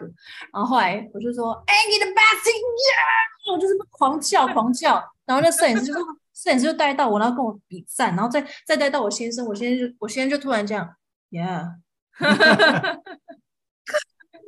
[0.53, 3.53] 然后后来我就说，Angie the best thing，yeah!
[3.53, 5.03] 我就是狂叫狂叫。
[5.25, 10.95] 然后那摄影师就说，摄影师就带到我，然后跟我比赞，然后再再带到我先生，我先生就我先生就突然这样
[11.31, 11.75] ，yeah。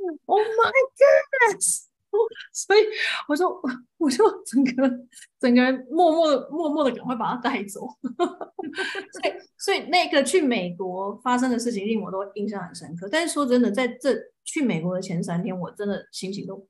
[0.26, 1.87] Oh my goodness！
[2.54, 2.80] 所以
[3.28, 3.62] 我说，我
[3.98, 5.06] 我就整个
[5.40, 7.88] 整个人默默的默默的赶快把他带走。
[8.02, 13.08] 所以所以那个去美国发生的事情令我都印象很深刻。
[13.12, 16.68] 但是说真的，在这去美国的前三天，我真的心情都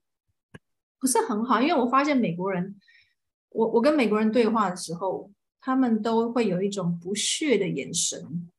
[0.99, 2.79] 不是很好，因为我发现美国人，
[3.49, 5.31] 我我跟美国人对话的时候，
[5.61, 8.49] 他们都会有一种不屑的眼神。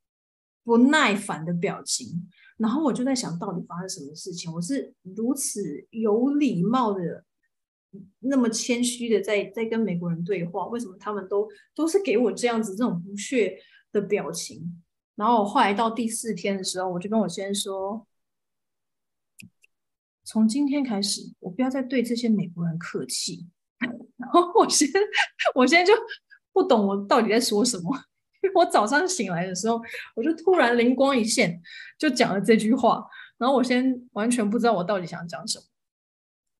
[0.65, 4.53] 不耐烦的表情，然后我就在想到底发生什么事情？
[4.53, 7.25] 我是如此有礼貌的，
[8.19, 13.59] 那么谦虚的在在跟美国人对话，为什么他们都都是给我这样子这种不屑
[13.93, 14.83] 的表情？
[15.15, 18.07] 然后我后来到第四天的时候，我就跟我先生说，
[20.25, 23.49] 从今天开始，我不要再对这些美国人客气。
[24.19, 24.89] 然后我先
[25.55, 25.93] 我先就
[26.53, 27.97] 不懂我到底在说什么。
[28.55, 29.81] 我早上醒来的时候，
[30.15, 31.61] 我就突然灵光一现，
[31.99, 33.05] 就讲了这句话。
[33.39, 35.65] 然后我先完全不知道我到底想讲什么，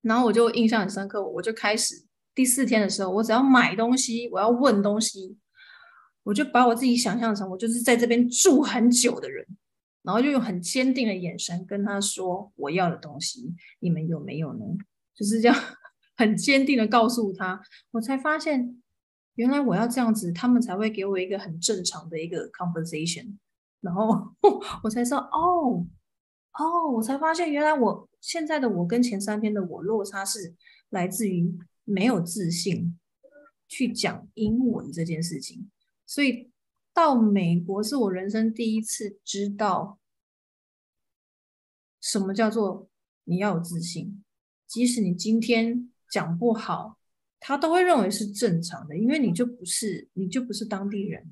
[0.03, 5.37] 然后我就印象很深刻，我就开始第四天的时候，我只要买东西，我要问东西，
[6.23, 9.45] 我就把我自己想象成我就是在这边住很久的人，
[10.03, 14.65] 然后就用很坚定的眼神跟他说我要的东西，你们有没有呢？
[15.17, 15.57] 就是这样
[16.17, 18.81] 很坚定的告诉他，我才发现。
[19.39, 23.37] 原来我要这样子，他们才会给我一个很正常的一个 conversation，
[23.81, 24.35] 然后
[24.83, 25.87] 我才说哦
[26.55, 30.57] 哦，我才发现原来我现在的我跟前三天的我落差是
[30.89, 32.99] 来自于没有自信
[33.69, 35.71] 去讲英文这件事情，
[36.05, 36.51] 所以
[36.93, 40.01] 到美国是我人生第一次知道
[42.01, 42.89] 什么叫做
[43.23, 44.25] 你要有自信，
[44.67, 46.98] 即使你今天讲不好。
[47.41, 51.23] 他都会认为是正常的，因为你就不是，你就不是当地人。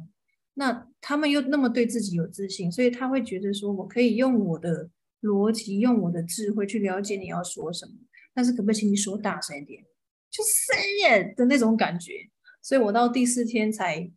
[0.55, 4.88] 那他们又那么对自己有自信，所以他会觉得说，我可以用我的
[5.21, 7.92] 逻辑，用我的智慧去了解你要说什么。
[8.33, 9.85] 但是可不可以请你说大声一点？
[10.31, 12.31] 就 say it 的那种感觉。
[12.62, 14.11] 所以我到第四天才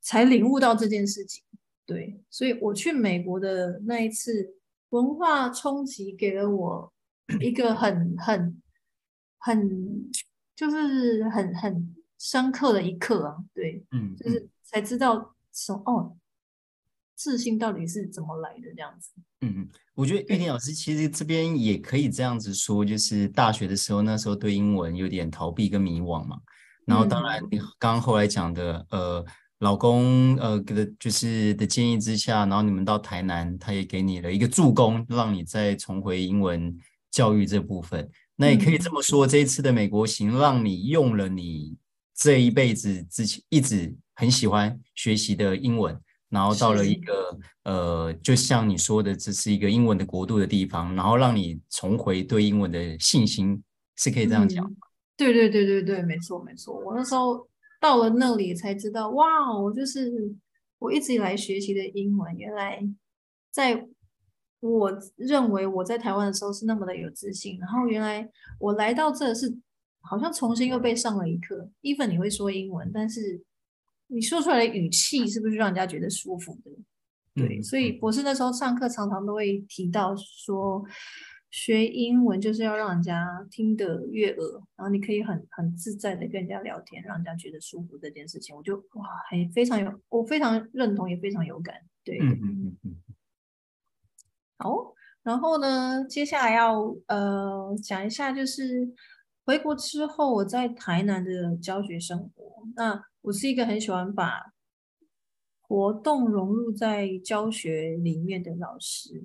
[0.00, 1.44] 才领悟到这件事情。
[1.86, 4.56] 对，所以我去美国的那一次
[4.88, 6.92] 文化冲击，给了我
[7.40, 8.60] 一个很很
[9.38, 10.10] 很。
[10.58, 16.16] 就是很很深刻的一刻啊，对，嗯，就是才知道说哦，
[17.14, 19.12] 自信到底是怎么来的这样子。
[19.42, 26.36] 嗯嗯，我觉得玉婷老师其实这边也可以这样子说，就是大学的时候那时候对英文有点逃避跟迷惘嘛，
[26.84, 29.24] 然后当然你刚刚后来讲的，呃，
[29.60, 36.76] 老公呃给的就是的建议之下，然后你们到台南，他也给你了一个助攻，让你再重回英文
[37.12, 38.10] 教育这部分。
[38.40, 41.76] 那也可以这么说，这一次的美国行让你用了你
[42.14, 53.60] 这一辈子之前一直很喜欢学习的英文，然后到了一个呃，就像你说的，这是一个英文的国度的地方，然后让你重回对英文的信心，
[53.96, 54.64] 是可以这样讲
[55.16, 56.78] 对对对对对，没错没错。
[56.78, 57.44] 我那时候
[57.80, 60.32] 到了那里才知道，哇，我就是
[60.78, 62.80] 我一直以来学习的英文，原来
[63.50, 63.88] 在。
[64.60, 69.56] 我认为我在台湾的时候是那么的有自信，然后原来我来到这是
[70.00, 71.70] 好像重新又被上了一课。
[71.82, 73.40] even 你会说英文，但是
[74.08, 76.70] 你说出来的语气是不是让人家觉得舒服的？
[77.34, 80.84] 对，所以博士那时候上课常常都会提到说，
[81.50, 91.76] 学英文就是要让人家听得悦耳，然后你可以很很自在的跟人家聊天，让人家觉得舒服这件事情，我就哇，还非常有，我非常认同，也非常有感。
[92.02, 92.96] 对，嗯嗯嗯。
[94.58, 94.92] 好，
[95.22, 98.92] 然后呢，接下来要呃讲一下，就是
[99.44, 102.64] 回国之后我在台南的教学生活。
[102.74, 104.52] 那我是一个很喜欢把
[105.60, 109.24] 活动融入在教学里面的老师，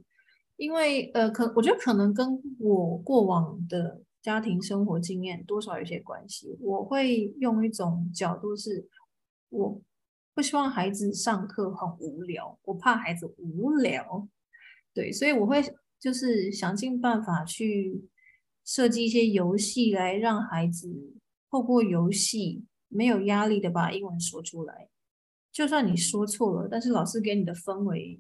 [0.56, 6.56] 因为呃，可我觉得可能跟我过往的家庭生活经验多少有些关系。
[6.62, 8.88] 我会用一种角度是，
[9.50, 9.82] 我
[10.36, 14.28] 不希望孩子上课很无聊，我怕孩子无聊。
[14.94, 15.62] 对，所以我会
[16.00, 18.08] 就是想尽办法去
[18.64, 21.14] 设计一些游戏，来让孩子
[21.50, 24.90] 透过游戏没有压力的把英文说出来。
[25.52, 28.20] 就算你说错了，但是老师给你的氛围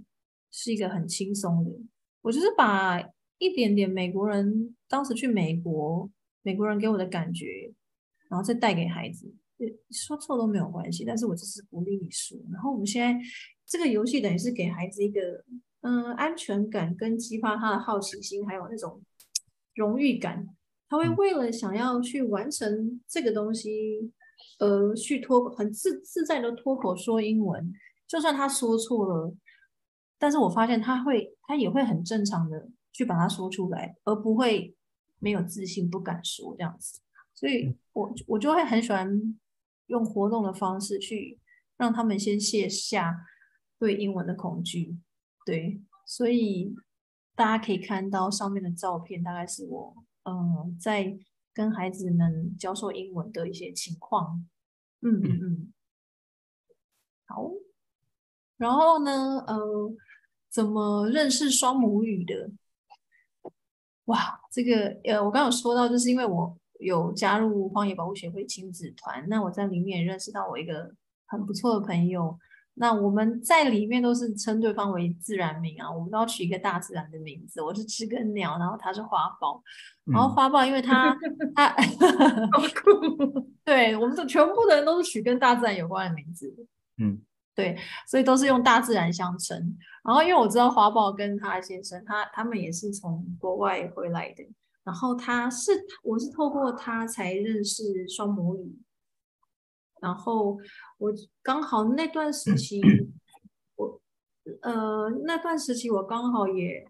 [0.51, 1.71] 是一个很轻松的。
[2.21, 2.99] 我就是把
[3.37, 6.09] 一点点美国人当时去美国，
[6.41, 7.71] 美国人给我的感觉，
[8.29, 9.31] 然后再带给孩子。
[9.91, 12.37] 说错都没有关系，但是我只是鼓励你说。
[12.51, 13.19] 然后我们现在
[13.65, 15.45] 这个游戏等于是给孩子一个。
[15.83, 19.01] 嗯，安全感跟激发他的好奇心，还有那种
[19.75, 20.47] 荣誉感，
[20.87, 24.13] 他会为了想要去完成这个东西，
[24.59, 27.73] 呃，去脱很自自在的脱口说英文，
[28.07, 29.35] 就算他说错了，
[30.17, 34.73] 但是我发现他会，他也会很正常的去把它说出来，而不会
[35.19, 37.01] 没有自信不敢说这样子。
[37.35, 39.37] 所以我我就会很喜欢
[39.87, 41.39] 用活动的方式去
[41.75, 43.25] 让他们先卸下
[43.77, 44.95] 对英文的恐惧。
[45.45, 46.73] 对，所以
[47.35, 51.17] 大家可以看到上面的照片，大概是我嗯、呃、在
[51.53, 54.45] 跟孩子们教授英文的一些情况。
[55.01, 55.73] 嗯嗯嗯。
[57.25, 57.51] 好，
[58.57, 59.93] 然后呢，呃，
[60.49, 62.51] 怎么认识双母语的？
[64.05, 70.93] 哇，这个呃，我刚刚有说到，就是因为我有加入荒野保护协会亲子团，那我在里面也认识到我一个
[71.25, 72.37] 很不错的朋友。
[72.75, 77.61] 那我们在里面都是称对方为自然名啊，我们都要取一个大自然的名字。
[77.61, 79.61] 我是知更鸟，然后他是花豹，
[80.05, 81.75] 然后花豹因为他、 嗯、他，
[83.63, 86.51] 对，我们的全部的人都是取跟大自然有关的名字，
[86.97, 87.21] 嗯，
[87.53, 89.77] 对，所以都是用大自然相称。
[90.03, 94.43] 然后因为我知道花豹跟他先生，他他们也是从国外回来的，
[94.83, 95.71] 然后他是
[96.03, 98.75] 我是透过他才认识双母语。
[100.03, 100.57] 然后
[100.97, 102.81] 我刚好那段时期，
[103.77, 104.01] 我
[104.61, 106.85] 呃那段时期我刚好也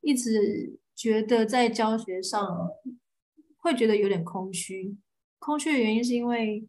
[0.00, 2.68] 一直觉得在教学上
[3.58, 4.96] 会觉得有点空虚。
[5.38, 6.68] 空虚的原因是因为，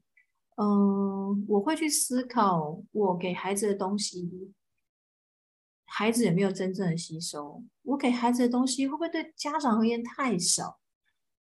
[0.58, 4.54] 嗯、呃，我会去思考我给孩子的东西，
[5.86, 7.64] 孩子有没有真正的吸收？
[7.82, 10.80] 我给孩子的东西会不会对家长而言太少？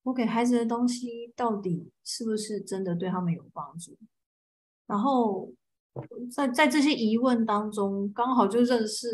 [0.04, 3.98] 我给孩子的东西到底是不是真的对他们有帮助？
[4.88, 5.52] 然后
[6.32, 9.08] 在在这些疑问当中，刚好就认识，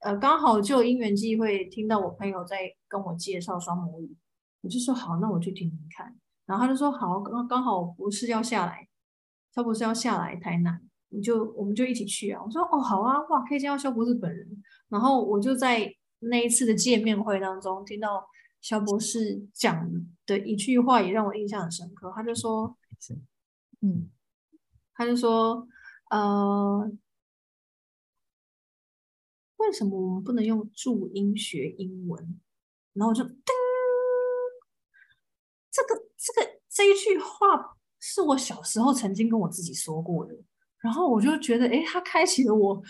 [0.00, 4.16] 呃，刚好就因缘际会听到我朋友在跟我介绍双母语，
[4.60, 6.14] 我就说好，那我去听听看。
[6.46, 8.86] 然后他就说好，刚刚好博士要下来，
[9.54, 12.42] 萧博士要下来台南，你就我们就一起去啊。
[12.44, 14.46] 我说哦好啊，哇，可以见到肖博士本人。
[14.88, 18.24] 然后我就在那一次的见面会当中听到
[18.60, 19.90] 肖博士讲
[20.26, 22.12] 的一句话，也让我印象很深刻。
[22.14, 22.76] 他就说，
[23.80, 24.08] 嗯。
[24.98, 25.64] 他就说
[26.10, 26.90] ：“呃，
[29.58, 32.40] 为什么我们不能用注音学英文？”
[32.94, 33.54] 然后我就叮，
[35.70, 40.34] 这个这个这一句话是我小时候曾经跟我自己说过的。
[40.80, 42.82] 然后我就觉得，哎，他开启了我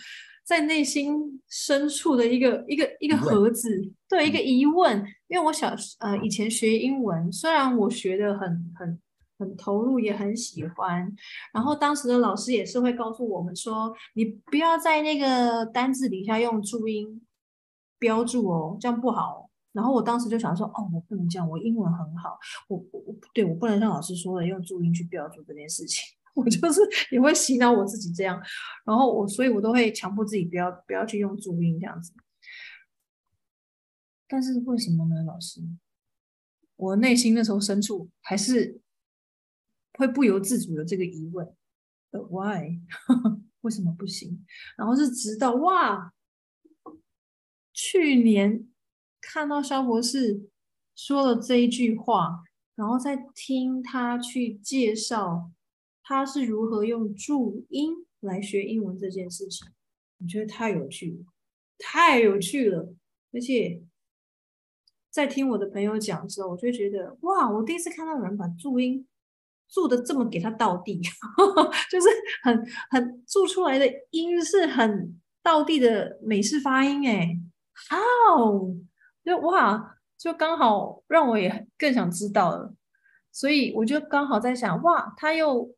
[0.43, 3.69] 在内心深处的一个一个一个盒子，
[4.07, 5.05] 对，一个疑问。
[5.27, 8.99] 因为我小呃以前学英文，虽然我学的很很。
[9.39, 11.11] 很投入，也很喜欢。
[11.53, 17.25] 然后当时的老师也是会告诉我们说：“你不要在那个单字底下用注音
[17.97, 22.37] 标注哦，这样不好。”然后我当时就想说：“哦，我不能这样，我英文很好，
[22.67, 26.03] 我我对我不能像老师说的用注音去标注这件事情。
[26.35, 28.39] ”我就是也会洗脑我自己这样。
[28.85, 32.11] 然后我所以，我都会强迫自己不要不要去用注音这样子。
[34.27, 35.61] 但是为什么呢，老师？
[36.75, 38.81] 我内心那时候深处还是。
[39.99, 41.45] 会不由自主的这个疑问
[42.11, 42.79] 呃 why？
[43.61, 44.45] 为什么不行？
[44.77, 46.13] 然后是直到哇，
[47.73, 48.65] 去年
[49.19, 50.47] 看到肖博士
[50.95, 52.41] 说了这一句话，
[52.75, 55.51] 然后再听他去介绍
[56.01, 59.67] 他是如何用注音来学英文这件事情，
[60.19, 61.25] 我觉得太有趣了，
[61.77, 62.95] 太有趣了。
[63.33, 63.83] 而且
[65.09, 69.05] 在听我的朋友讲的时候，我就觉得哇，我第一次看到有人把注音。
[69.69, 70.99] 注的这么给他倒地，
[71.91, 72.07] 就是
[72.43, 77.37] 很很做出来的音是很倒地的美式发音哎，
[77.89, 77.97] 好，
[79.23, 82.73] 就哇，就刚好让我也更想知道了，
[83.31, 85.73] 所以我就刚好在想哇，他又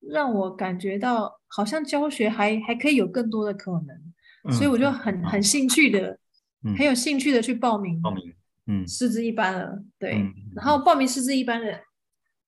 [0.00, 3.96] 让我感觉到好像教学还还可以有更多的可能，
[4.44, 6.18] 嗯、所以我就很很兴趣的，
[6.64, 8.34] 嗯、很有兴趣的去报名报名，
[8.66, 11.80] 嗯，师资一般了，对，嗯、然后报名师资一般的。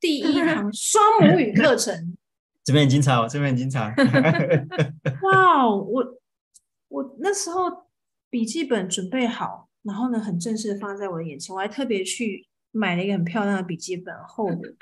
[0.03, 2.17] 第一堂 双母语课程，
[2.65, 3.95] 这边很精彩哦，这边很精彩。
[5.23, 6.19] 哇，我
[6.89, 7.87] 我那时候
[8.29, 14.75] 笔记本准备好，然后呢，很正式的放在我的眼前，我还特别去买了一个很漂亮的笔记本，厚的。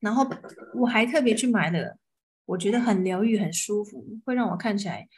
[0.00, 0.28] 然后
[0.74, 1.96] 我还特别去买了，
[2.44, 5.08] 我觉得很疗愈、很舒服，会让我看起来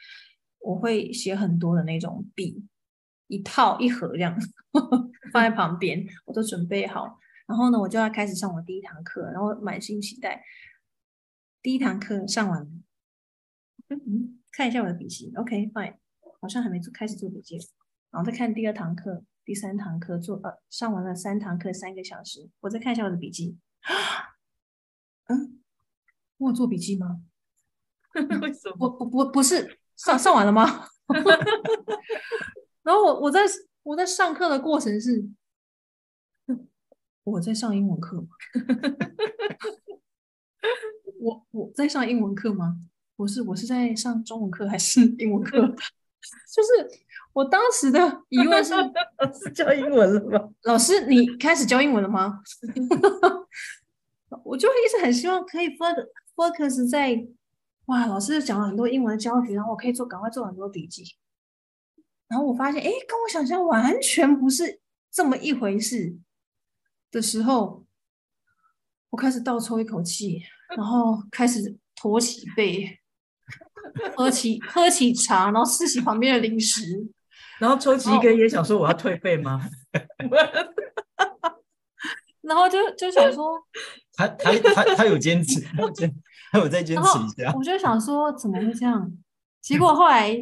[0.59, 2.63] 我会写很多的那种笔，
[3.27, 4.39] 一套一盒这样
[5.33, 7.17] 放在旁边，我都准备好。
[7.47, 10.43] 然后呢，我就要开始上我第一堂课，然后满心期待。
[11.61, 12.67] 第一堂课上完了，
[13.89, 15.95] 嗯，看一下我的笔记，OK fine，
[16.39, 17.57] 好像还没做开始做笔记。
[18.09, 23.57] 然后再看第二堂课、第三堂课，做呃上完了三堂课三个小时，我再看一下我的笔记。
[25.27, 25.61] 嗯，
[26.37, 27.21] 我有做笔记吗？
[28.41, 28.75] 为什么？
[28.79, 30.87] 我不不不是上上完了吗？
[32.83, 33.41] 然后我我在
[33.83, 35.29] 我在上课的过程是。
[37.23, 38.27] 我在上英文课吗？
[41.19, 42.77] 我我在上英文课吗？
[43.15, 45.59] 不是，我是在上中文课还是 英文课？
[46.51, 46.99] 就是
[47.33, 50.49] 我当时的疑问是：老师教英文了吗？
[50.63, 52.41] 老师，你开始教英文了吗？
[54.43, 57.25] 我就一直很希望可以 focus focus 在
[57.85, 61.03] 哇，老师讲了很多英文的教学，然后我可以做，赶快做很多笔记。
[62.27, 64.79] 然后我发现，哎，跟我想象完全不是
[65.11, 66.15] 这么一回事
[67.11, 67.85] 的时候，
[69.09, 70.41] 我开始倒抽一口气，
[70.75, 72.99] 然后开始驼起背，
[74.15, 76.81] 喝起喝起茶，然后吃起旁边的零食，
[77.59, 79.67] 然后抽起一根烟，想说我要退费吗？
[82.41, 83.55] 然后就就想说，
[84.15, 86.11] 他他他他有坚持，他有坚，
[86.51, 87.53] 他有再坚持一下。
[87.55, 89.11] 我就想说，怎么会这样？
[89.61, 90.35] 结果后来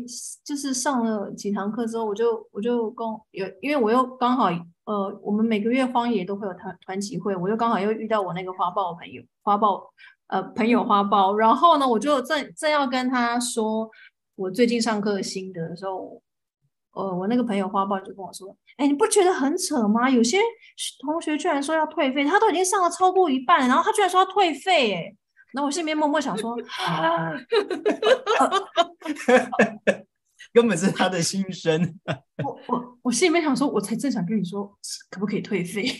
[0.45, 4.45] 就是上了几堂课之后，我就我就跟有，因为我又刚好
[4.85, 9.91] 呃，我们每个月荒野都会有团团体会，我又刚好又遇到我那个花豹朋友，花豹
[10.27, 13.89] 呃朋友花豹，然后呢，我就正正要跟他说
[14.35, 16.21] 我最近上课的心得的时候，
[16.93, 20.09] 呃，我那个朋友花豹就跟我说，哎，你不觉得很扯吗？
[20.09, 20.37] 有些
[21.05, 25.15] 同学居然说要退费，他都已经上了超过一半，然后他居然说要退费，哎。
[25.53, 27.33] 那我心里面默默想说， 啊、
[30.53, 31.99] 根本是他的心声。
[32.43, 34.77] 我我我心里面想说，我才正想跟你说，
[35.09, 35.91] 可不可以退费？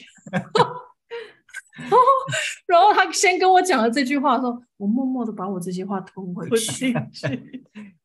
[2.65, 6.93] 然后他先跟我讲了这句话的时候，我默默的把我这些话吞回去，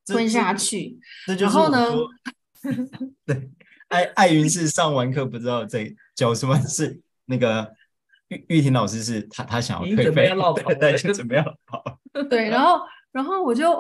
[0.06, 0.98] 吞下去。
[1.38, 1.84] 然后呢？
[3.26, 3.50] 对，
[3.88, 7.74] 艾艾云是上完课不知道在教什么，是那个。
[8.28, 10.30] 玉玉婷老师是他，他想要退费，
[10.80, 11.82] 但是准备要 跑。
[12.30, 12.80] 对，然后，
[13.12, 13.76] 然后我就，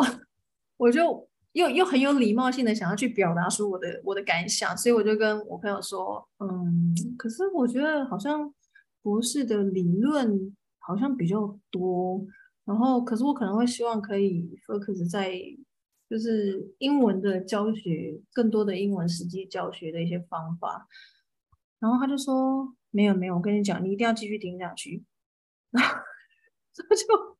[0.76, 8.52] 我就又又很有礼貌性的想要去表达出我的我的感想，所以我就跟我朋友说，嗯，可是我觉得好像
[9.02, 12.24] 博士的理论好像比较多，
[12.64, 15.32] 然后可是我可能会希望可以 focus 在
[16.10, 20.86] 就是英文的教学，更多的英文实际教学的一些方法，
[21.84, 22.74] 然后他就说。
[22.96, 25.02] 没有没有，我跟你讲，你一定要继续听下去。
[25.72, 25.96] 然后
[26.88, 27.36] 他就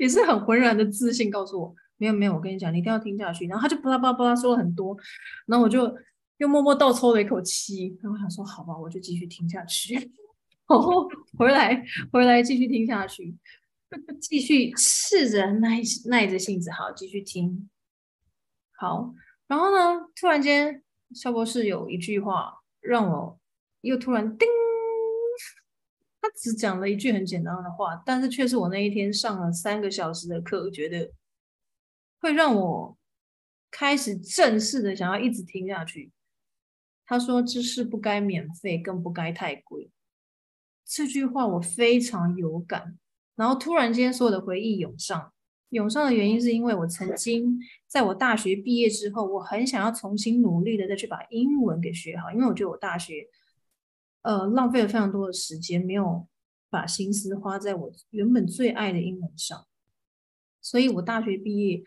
[0.00, 3.46] 也是很浑然的自信告诉我，没有没有，我跟你讲，你一定要听下去。
[3.46, 4.96] 然后他就巴拉巴拉巴拉说了很多，
[5.44, 5.94] 然后我就
[6.38, 9.94] 又默默倒抽了一口气，然后我想说，好吧，我就继续听下去。
[10.66, 11.06] 然后
[11.36, 13.36] 回来回来继续听下去，
[14.18, 17.68] 继续试着耐耐着性子，好继续听。
[18.78, 19.12] 好，
[19.46, 20.82] 然后呢，突然间
[21.14, 23.39] 肖博士有一句话让我
[23.80, 24.48] 又突然叮。
[26.22, 31.10] 他只讲了一句很简单的话，但是却是我那一天上了三个小时的课，觉得
[32.20, 32.98] 会让我
[33.70, 36.10] 开始正式的想要一直听下去。
[37.06, 39.90] 他说：“知识不该免费，更不该太贵。”
[40.84, 42.98] 这句话我非常有感，
[43.34, 45.32] 然后突然间所有的回忆涌上，
[45.70, 53.26] 涌上的原因是因为我曾经在我大学毕业之后，我很想要重新努力的再去把英文给学好，因为我觉得我大学。
[54.22, 56.28] 呃，浪费了非常多的时间，没有
[56.68, 59.66] 把心思花在我原本最爱的英文上。
[60.60, 61.82] 所以我大学毕业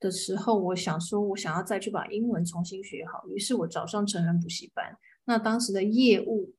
[0.00, 3.28] 的时候，我想说，我想要再去把英文重新学好。
[3.28, 4.96] 于是我找上成人补习班。
[5.26, 6.54] 那当时的业务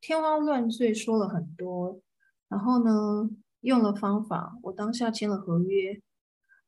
[0.00, 2.00] 天花乱坠，说了很多，
[2.48, 3.28] 然后呢，
[3.62, 6.00] 用了方法，我当下签了合约。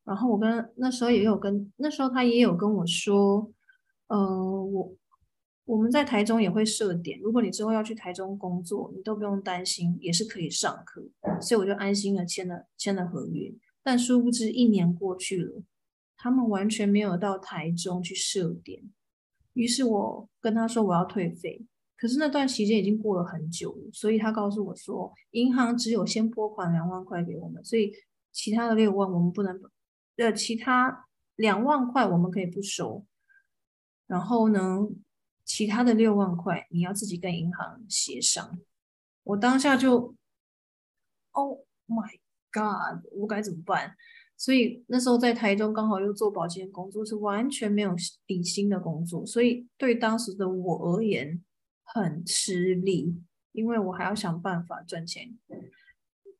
[0.02, 3.52] 然后我跟那时候也有跟那时候他也有跟我说，
[4.08, 4.96] 呃，我。
[5.64, 11.02] 我们在台中也会设点，如果你之后要去台中工作，你都不用担心，也是可以上课，
[11.40, 13.52] 所以我就安心的签了签了合约。
[13.82, 15.62] 但殊不知一年过去了，
[16.16, 18.82] 他们完全没有到台中去设点。
[19.54, 21.64] 于是我跟他说我要退费，
[21.96, 27.92] 可是那段期间已经过了很久了，所以他告诉我说，银行只有先拨款两万块给我们，所以
[28.32, 29.58] 其他的六万我们不能，
[30.16, 31.06] 呃，其他
[31.36, 33.06] 两万块我们可以不收。
[34.06, 34.86] 然后呢，
[35.44, 38.58] 其他的六万块，你要自己跟银行协商。
[39.22, 40.14] 我当下就
[41.32, 42.18] ，Oh my
[42.50, 43.94] God，我该怎么办？
[44.36, 47.94] 所以那时候在台中刚好又做保健工作，是完全没有
[48.26, 51.42] 底薪的工作，所以对当时的我而言
[51.82, 53.14] 很吃力，
[53.52, 55.38] 因为我还要想办法赚钱，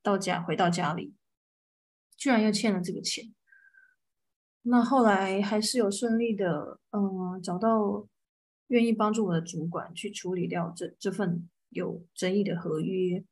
[0.02, 1.14] 到家回到家里，
[2.16, 3.34] 居然又欠了这个钱。
[4.62, 8.08] 那后来还是有顺利的，嗯，找到。
[8.74, 13.24] 愿意帮助我的主管去处理掉这这份有争议的合约，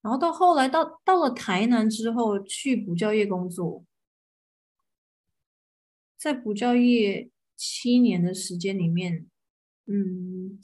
[0.00, 3.84] 然后到后来到到了台南之后去补教业工作，
[6.18, 9.28] 在补教业七年的时间里面，
[9.86, 10.58] 嗯，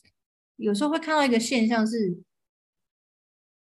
[0.57, 2.21] 有时候会看到一个现象是，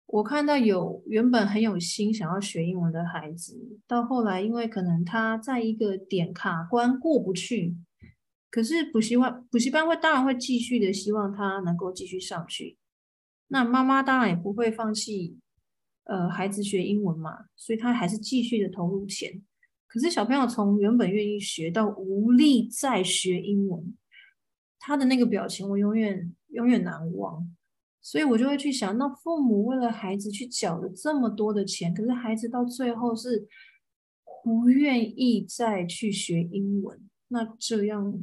[0.04, 7.74] 我看到有原本很有心想要学英文的孩子，到后来因为可能他在一个点卡关过不去。
[8.52, 12.76] 可是补习班补习班会当然会继续的希望他能够继续上去，
[13.48, 15.38] 那妈妈当然也不会放弃，
[16.04, 19.42] 呃，孩子学英文嘛，所以他还是继续的投入钱。
[19.86, 23.96] 可是小朋友从原本愿意学到无力再学英文，
[24.78, 27.50] 他的那个表情我永远永远难忘。
[28.04, 33.46] 所以我就会去想，那父母为了孩子去缴了这么多的钱，可是孩子到最后是
[34.42, 38.18] 不愿意再去学英文，那这样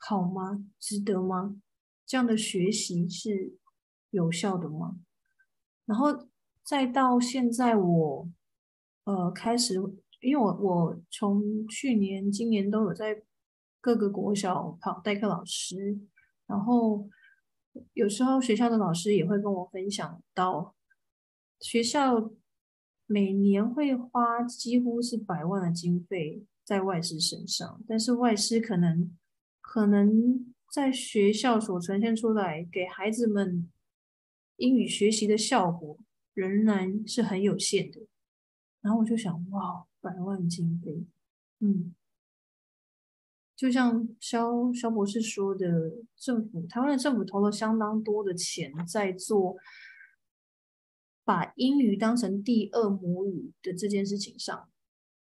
[0.00, 0.64] 好吗？
[0.80, 1.60] 值得吗？
[2.04, 3.56] 这样的学习是
[4.10, 4.98] 有效的吗？
[5.84, 6.28] 然后
[6.64, 8.28] 再到现在我，
[9.04, 9.74] 呃开始，
[10.20, 13.22] 因为我我从去年、今年都有在
[13.80, 16.00] 各个国小跑代课老师，
[16.46, 17.08] 然后。
[17.92, 20.74] 有时候学校的老师也会跟我分享到，
[21.60, 22.32] 学校
[23.06, 29.16] 每年会花几乎是百万的经费在外师身上，但是外师可能
[29.70, 33.70] 可能在学校所呈现出来给孩子们
[34.56, 35.96] 英语学习的效果
[36.34, 38.00] 仍然是很有限的。
[38.80, 41.06] 然后我就想，哇，百万经费，
[41.60, 41.94] 嗯。
[43.54, 45.68] 就像萧萧博士说的，
[46.16, 49.56] 政府台湾的政府投了相当多的钱在做
[51.22, 54.68] 把英语当成第二母语的这件事情上，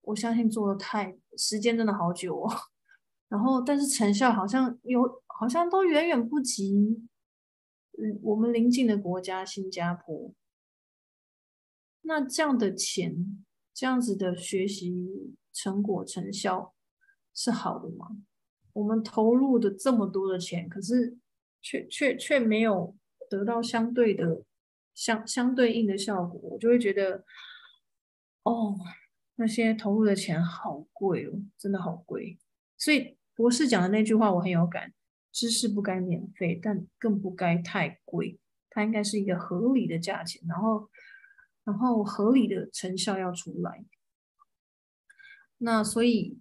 [0.02, 2.73] 我相信做的太时间真的好久哦。
[3.34, 7.04] 然后，但是成效好像有，好像都远远不及，
[7.98, 10.32] 嗯，我们邻近的国家新加坡。
[12.04, 16.76] 那这样的钱，这样子的学习成果成效。
[17.34, 18.18] 是好的吗？
[18.74, 21.18] 我们投入的这么多的钱，可是
[21.60, 22.96] 却却却没有
[23.28, 24.44] 得到相对的
[24.94, 27.26] 相相对应的效果，我就会觉得，
[28.44, 28.78] 哦，
[29.38, 32.38] 那些投入的钱好贵哦，真的好贵。
[32.78, 34.94] 所以博士讲的那句话我很有感：
[35.32, 40.90] 知识不该免费，但更不该太贵，它应该是一个合理的价钱，然后
[41.64, 43.86] 然后合理的成效要出来。
[45.58, 46.40] 那所以。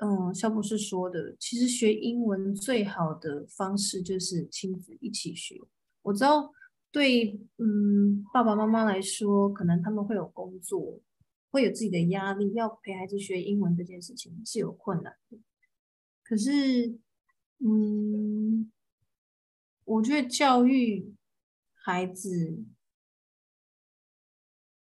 [0.00, 5.60] 嗯，肖博士说的，其实学英文最好的方式就是亲子一起学。
[6.02, 6.50] 我知道
[6.90, 11.00] 对，嗯爸爸妈妈来说，可能他们会有工作，
[11.52, 15.14] 会有自己的压力，要陪孩子学英文这件事情是有困难。
[16.24, 16.98] 可是，
[17.58, 18.72] 嗯，
[19.84, 21.14] 我觉得教育
[21.74, 22.64] 孩子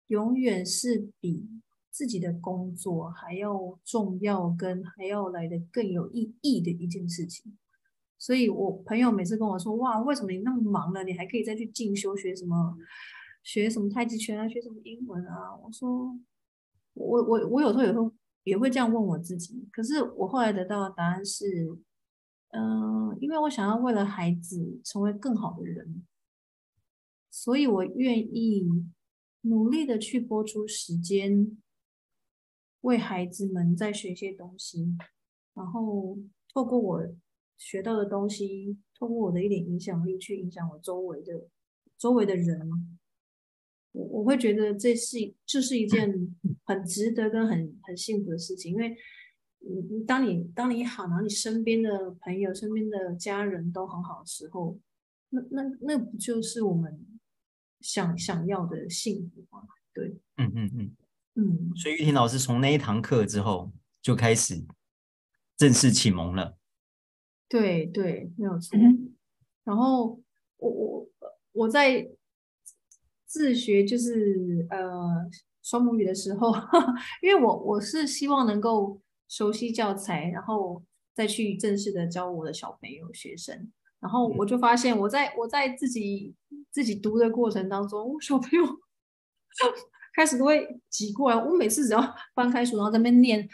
[0.07, 1.47] 永远是比。
[1.95, 7.55] 自己的工作还要重要，跟还要来的更有意义的一件事情。
[8.17, 12.75] 所以我朋友每次跟我说：“哇，为什么你那么忙了，你还可以再去进修学什么，
[13.43, 16.19] 学什么太极拳啊，学什么英文啊？”我说
[16.95, 18.11] ：“我我我有时候有时候
[18.43, 19.67] 也会这样问我自己。
[19.71, 21.45] 可是我后来得到的答案是，
[22.49, 26.05] 嗯、因为我想要为了孩子成为更好的人，
[27.29, 28.67] 所以我愿意
[29.41, 31.57] 努力的去拨出时间。”
[32.83, 34.97] 为孩子们再学一些东西，
[35.53, 36.19] 然后
[36.53, 37.01] 透过我
[37.57, 41.47] 学到的东西，透过我的一点影响力去影响我周围的
[41.97, 42.99] 周围的人，
[43.93, 46.11] 我我会觉得这是这是一件
[46.65, 48.95] 很值得跟很很幸福的事情，因为
[49.59, 54.77] 你当你当你好，然后你身边的朋友、身边的家人都很好的时候，
[55.29, 57.07] 那那那不就是我们
[57.79, 59.63] 想想要的幸福吗？
[59.93, 60.95] 对，嗯嗯嗯。
[61.35, 63.71] 嗯，所以玉婷老师从那一堂课之后
[64.03, 64.63] 就开始
[65.57, 66.55] 正式启蒙了。
[67.49, 68.77] 对对，没有错。
[68.77, 69.15] 嗯、
[69.63, 70.21] 然后
[70.57, 71.11] 我我
[71.53, 72.07] 我在
[73.33, 74.79] 自学就是呃
[75.63, 76.53] 双母语的时候，
[77.23, 80.83] 因为我我是希望能够熟悉教材，然后
[81.15, 83.71] 再去正式的教我的小朋友学生。
[83.99, 86.35] 然后我就发现我在我在自己
[86.69, 88.63] 自己读的过程当中，小朋友。
[90.15, 93.49] 开始都会挤过来，我每次只要翻开书，然后在那边念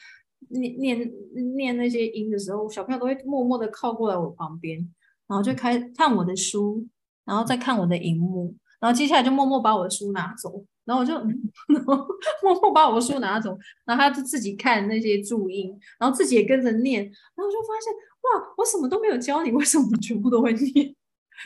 [0.49, 1.11] 念念
[1.55, 4.77] 念那些音的时候，小朋友都会默默的靠过来我旁边，
[5.25, 6.85] 然后就开看我的书，
[7.23, 11.13] 然后再看我的荧幕，然后接下来就默默把我的书拿走，然后我就
[11.73, 12.07] 然后
[12.43, 20.95] 默默把我的书拿走，然后他就自己看那些注音，然后自己也跟着念，然后就发现哇，我什么都没有教你，为什么你全部都会念？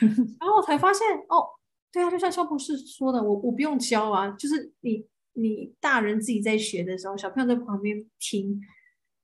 [0.40, 1.46] 然后我才发现哦。
[1.92, 8.60] 对啊，就像肖博士说的，我我不用教啊，就是你你大人自己在学的时候，小朋友在旁边听，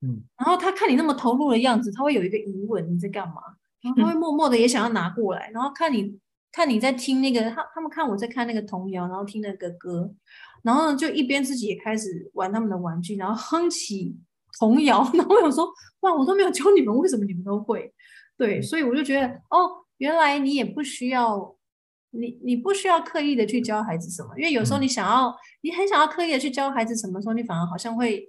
[0.02, 3.42] 嗯，然后他看你那么投入的样子，他会有一个疑问，你在干嘛？
[3.82, 6.16] 然后他会默默的也想要拿过来，然后看你
[6.52, 10.12] 看你在听那个，他他们看我在看那个童谣，然后听那个歌，
[10.62, 14.16] 然后呢就一边自己也开始玩他们的玩具，然后哼起
[14.58, 15.68] 童谣， 然后我想说，
[16.00, 17.92] 哇，我都没有教你们，为什么你们都会？
[18.36, 21.56] 对，所以我就觉得，哦，原来你也不需要。
[22.12, 28.28] 你你不需要刻意的去教孩子什么，因为有时候你想要，嗯、你很想要刻意的去教孩子什么时候，你反而好像会，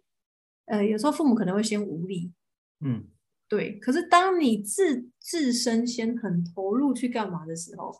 [0.66, 2.32] 呃，有时候父母可能会先无力，
[2.86, 3.04] 嗯，
[3.52, 3.78] 对。
[3.80, 7.94] 可是当你自自身先很投入去干嘛的时候，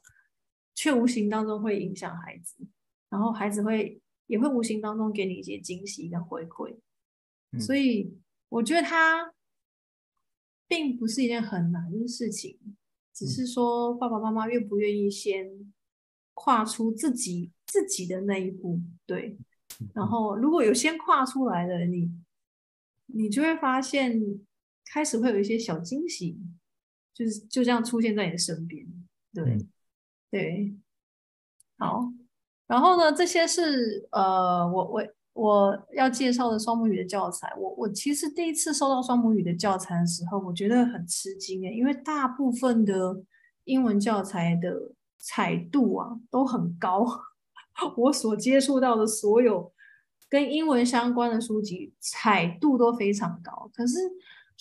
[0.74, 2.66] 却无形当中会影响孩子，
[3.10, 6.74] 然后孩子会也会无形当中给你一些惊喜跟回馈。
[7.52, 9.34] 嗯、所以我觉得他
[10.70, 12.58] 并不是一件很难的事情，
[13.14, 15.74] 只是说爸爸妈妈愿不愿意先
[16.34, 19.38] 跨出自己自己的那一步，对。
[19.94, 22.10] 然后如果有先跨出来的你，
[23.08, 24.18] 你就会发现
[24.86, 26.40] 开始会有一些小惊喜，
[27.14, 28.86] 就是就这样出现在你的身边，
[29.34, 29.70] 对、嗯、
[30.30, 30.76] 对。
[31.78, 32.12] 好，
[32.68, 35.04] 然后呢，这些是呃，我我。
[35.34, 43.24] 我要介绍的双母语的教材，我我其实第一次收到双母语的教材的时候，我觉得很吃惊诶，因为大部分的
[43.64, 47.08] 英文教材的彩度啊都很高，
[47.96, 49.72] 我所接触到的所有
[50.28, 54.00] 跟英文相关的书籍彩度都非常高，可是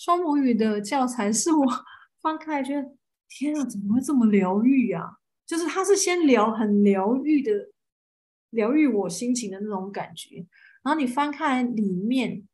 [0.01, 1.63] 双母语的教材是我
[2.23, 2.97] 翻开觉得
[3.29, 5.17] 天啊，怎么会这么疗愈啊？
[5.45, 7.51] 就是它是先疗很疗愈的。
[8.49, 10.45] 疗愈我心情的那种感觉，
[10.83, 12.45] 然后你翻开里面，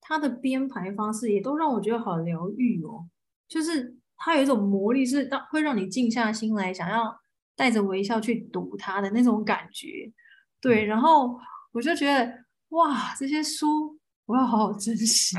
[0.00, 3.06] 它的编排方式也都让我觉得好疗愈哦。
[3.46, 7.16] 就是它有一种魔力，是让会让你静下心来，想要
[7.54, 10.10] 带着微笑去读它的那种感觉。
[10.60, 11.38] 对，然后
[11.72, 13.95] 我就觉得哇，这些书
[14.26, 15.36] 我要好好珍惜，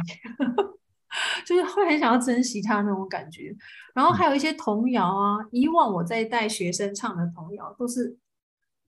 [1.46, 3.56] 就是会很想要珍惜它那种感觉。
[3.94, 8.18] 然后还有一些童谣啊，以往我在带学生唱的童谣都是。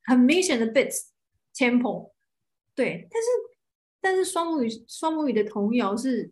[0.06, 1.10] 很明显的 bits
[1.54, 2.14] tempo，
[2.74, 3.28] 对，但是
[4.02, 6.32] 但是双母语双母语的童谣是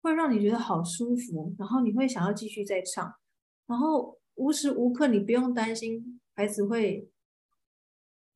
[0.00, 3.12] 会让你觉得好舒服，然后你会想要继续再唱，
[3.66, 7.10] 然后无时无刻你不用担心孩子会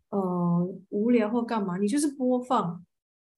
[0.09, 2.85] 呃无聊或干嘛，你就是播放，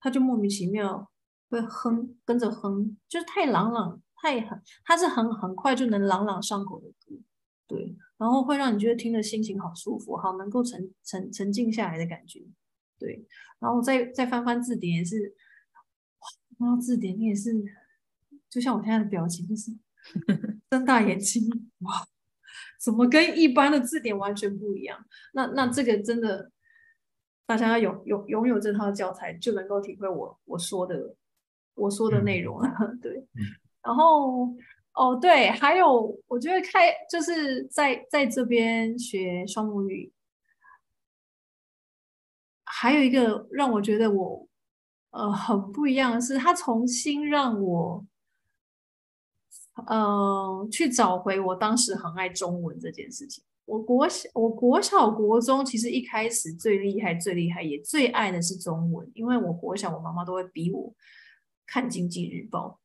[0.00, 1.10] 他就莫名其妙
[1.48, 7.16] 会哼跟着哼，就是太朗朗太很，他是很很快就能朗朗上口的歌，
[7.66, 7.96] 对。
[8.18, 12.40] 然后会让你觉得听的心情好舒服，好能够沉沉沉静下来的感觉，
[12.98, 13.26] 对。
[13.58, 15.34] 然后再再翻翻字典也是，
[16.58, 17.50] 哇，然后字典你也是，
[18.50, 19.70] 就像我现在的表情，就是
[20.68, 21.48] 睁大眼睛，
[21.78, 22.06] 哇，
[22.78, 25.02] 怎么跟一般的字典完全不一样？
[25.32, 26.52] 那那这个真的，
[27.46, 31.14] 大家有有拥有这套教材，就能够体会我我说的
[31.74, 32.68] 我说的内容了，
[33.02, 33.26] 对。
[33.82, 34.54] 然后。
[34.92, 40.12] 哦，对，还有我觉得开就是在在这边学双母语，
[42.64, 44.48] 还有一个让我觉得我
[45.10, 48.04] 呃很不一样的是，他重新让我
[49.86, 53.44] 呃去找回我当时很爱中文这件事情。
[53.70, 60.92] 我国小、我国小、国中其实一开始最厉害、最厉害也最爱的是中文，因为我国小我妈妈都会逼我
[61.68, 62.80] 看《经济日报》。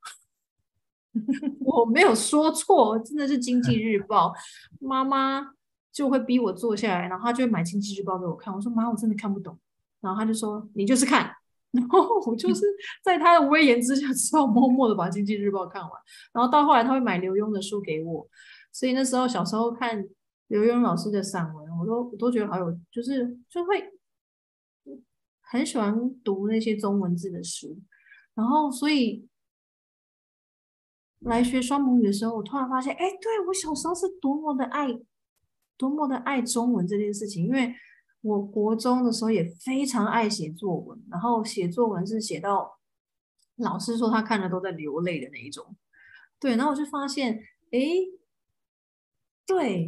[1.66, 4.28] 我没有说错，真的是《经济日报》，
[4.80, 5.54] 妈妈
[5.92, 8.54] 就会逼我坐下来，然后她就会买《经济日报》给我看。
[8.54, 9.58] 我说妈，我真的看不懂。
[10.02, 11.32] 然后她就说你就是看，
[11.72, 12.62] 然后我就是
[13.04, 15.92] 在她的威严之下，只好默默的把《经济日报》看完。
[16.32, 18.28] 然后到后来，她会买刘墉的书给我，
[18.72, 20.06] 所以那时候小时候看
[20.48, 23.92] 刘墉老师的散文，我都我都觉得好有，就是就会
[25.42, 27.80] 很喜欢读那些中文字的书。
[28.34, 29.28] 然后所以。
[31.22, 34.88] 来学双母语的时候，我突然发现，哎，对，我小时候是多么的爱，
[35.76, 37.48] 多么的爱中文这件事情。
[37.48, 37.74] 因为
[38.22, 42.80] 我国中的时候也非常爱写作文，然后写作文是写到
[43.56, 45.76] 老师说他看了都在流泪的那一种。
[46.40, 47.40] 对，然后我就发现，
[47.72, 47.80] 哎，
[49.48, 49.88] 对，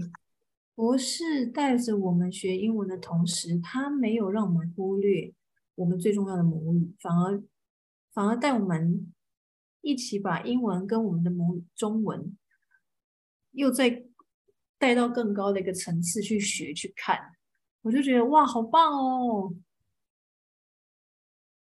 [0.78, 5.34] 博士带着我们学英文的同时，他没有让我们忽略
[5.74, 7.44] 我们最重要的母语，反而
[8.14, 9.12] 反而带我们。
[9.82, 12.38] 一起把英文跟我们的母语中文
[13.52, 14.06] 又再
[14.78, 17.18] 带到更高的一个层次去学去看，
[17.84, 19.56] 我就觉得哇，好棒哦！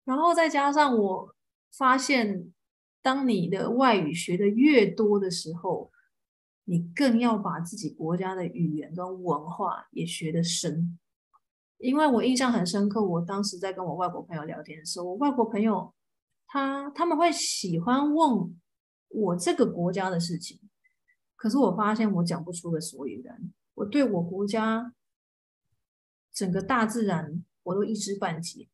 [0.05, 1.35] 然后再加上我
[1.77, 2.51] 发现，
[3.03, 5.93] 当你的外语学的越多的时候，
[6.67, 10.97] 你更要把自己国家的语言跟文化也学得深。
[11.79, 15.93] 因为我印象很深刻，我当时在跟我外国朋友聊天的时候，我外国朋友。
[16.49, 18.57] 他他们会喜欢问
[19.09, 20.61] 我这个国家的事情，
[21.35, 23.53] 可是我发现我讲不出个所以然。
[23.75, 24.95] 我对我国家
[26.33, 28.69] 整个大自然我都一知半解，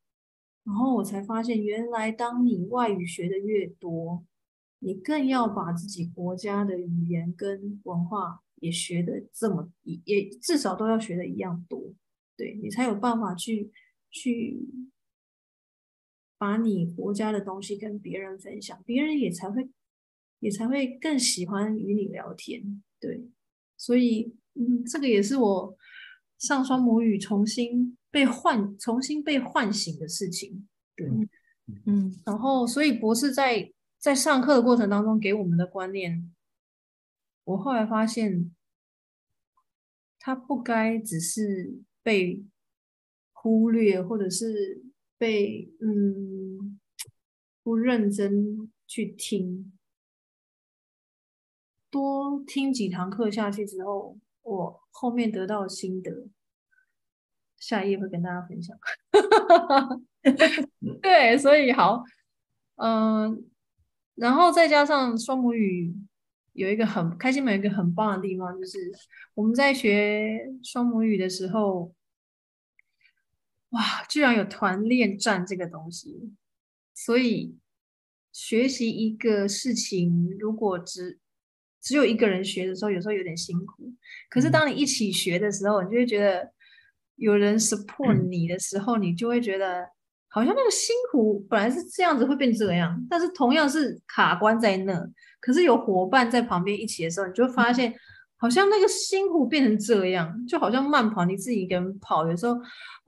[0.64, 4.22] 然后我才发现，原来当你外语学的越多，
[4.82, 11.94] 你更要把自己国家的语言跟文化也学的这么也也至少都要学的一样多，
[12.36, 13.70] 对，你才有办法去
[14.10, 14.68] 去。
[16.38, 19.70] 把你国家的东西跟别人分享，别人也才会
[20.40, 22.82] 也才会更喜欢与你聊天。
[22.98, 23.28] 对，
[23.76, 25.76] 所以嗯，这个也是我
[26.38, 30.68] 上双母语重新被唤、重新被唤醒的事情。
[30.96, 31.08] 对，
[31.86, 33.72] 嗯，然后所以博士在
[34.02, 36.34] 在上课的过程当中给我们的观念，
[37.44, 38.52] 我后来发现，
[40.18, 42.42] 他不该只是被
[43.32, 44.82] 忽略，或者是
[45.16, 46.80] 被嗯
[47.62, 49.72] 不认真去听。
[51.88, 56.26] 多听几堂课下去之后，我后面得到心得，
[57.56, 58.76] 下一页会跟大家分享。
[61.00, 62.02] 对，所以好，
[62.74, 63.48] 嗯、
[64.22, 65.92] 然后再加上双母语。
[66.54, 68.92] 有一个很开心，有一个很棒的地方，就是
[69.32, 71.94] 我们在学双母语的时候，
[73.70, 76.34] 哇，居然有团练战这个东西。
[76.94, 77.56] 所以
[78.30, 81.18] 学习一个事情，如果只
[81.80, 83.94] 只有一个人学的时候，有时候有点辛苦。
[84.28, 86.52] 可是当你一起学的时候，你就会觉得
[87.16, 89.88] 有人 support 你的时候，你就会觉得
[90.32, 95.06] 好像那个辛苦本来是这样子会变这样，但是同样是卡关在那。
[95.40, 97.92] 可是有伙伴在旁边一起的时候，你就会发现，
[98.38, 102.56] 好像那个辛苦变成这样，就好像慢跑，你自己一个人跑，有时候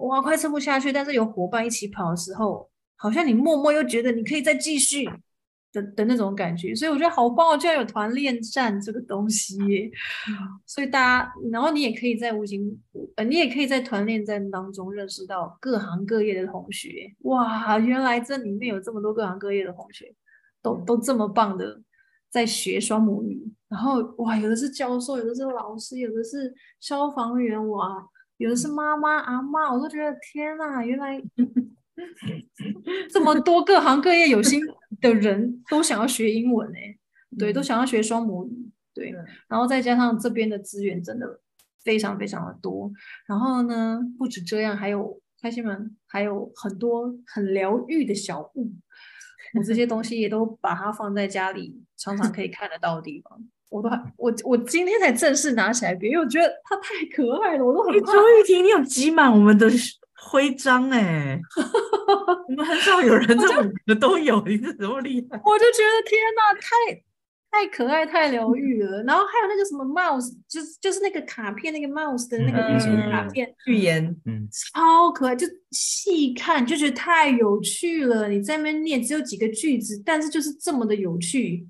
[0.07, 5.09] 哇快撑不下去，但是有伙伴一起跑的时候，好像你默默又觉得你可以再继续
[5.75, 6.75] 的的那种感觉。
[6.75, 9.59] 所以我觉得好棒哦，居然有团练战这个东西。
[10.65, 12.81] 所以大家，然后你也可以在无形，
[13.17, 17.13] 呃，你也可以在团练战当中认识到各行各业的同学。
[17.25, 20.15] 哇，原来这里面有这么多各行各业的同学，
[20.63, 21.83] 都都这么棒的。
[22.31, 28.05] 在学双母语，然后哇，有的是教授，有的是老师，有的是消防员，哇，
[28.39, 31.23] 有的是妈妈阿嬷，我都觉得天哪，原来
[33.11, 34.61] 这么多各行各业有心
[35.01, 36.97] 的人都想要学英文哎，
[37.39, 39.15] 对，都想要学双母语，对，
[39.49, 41.41] 然后再加上这边的资源真的
[41.85, 42.91] 非常非常的多，
[43.27, 48.73] 然后呢，不止这样，还有开心门，还有很多很疗愈的小物。
[49.55, 53.41] 我这些东西也都把它放在家里，常常可以看得到的地方。
[53.69, 56.83] 我都还我我今天才正式拿起来，因为我觉得它太
[57.15, 57.93] 可爱了，我都很。
[58.05, 59.69] 周玉婷，你有挤满我们的
[60.25, 61.39] 徽章哎！
[62.49, 65.41] 我们很少有人 这五个都有， 你是怎么厉害？
[65.45, 67.05] 我就觉得天哪，太。
[67.57, 69.01] 太可爱，太疗愈了。
[69.05, 75.37] 然后还有那个什么 mouse，就是就是那个卡片，那个 mouse 的那个英雄卡片，寓言，嗯，超可爱。
[75.37, 78.29] 就细看就觉得太有趣了。
[78.29, 81.69] 你在那边念，只有几个句子，但是就是这么的有趣。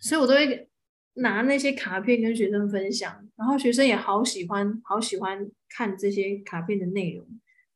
[0.00, 0.68] 所以我都会
[1.20, 7.26] 拿那些卡片跟学生分享，然后学生也好喜欢，好喜欢看这些卡片的内容。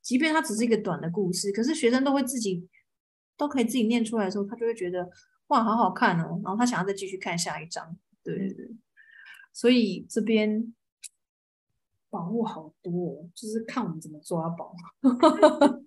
[0.02, 2.68] 即便它只是一个短的故事，可是学生都会自己
[3.36, 5.10] 都可以自己念出来的时候，他就会觉得。
[5.48, 6.40] 哇，好好看哦！
[6.42, 8.66] 然后他想要再继续看下一章，对对对，
[9.52, 10.74] 所以这边
[12.08, 14.74] 宝物好多哦，就是看我们怎么抓宝。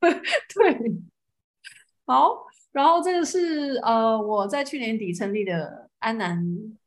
[0.00, 0.96] 对对，
[2.06, 6.44] 好，然后这个是呃我在去年底成立的安南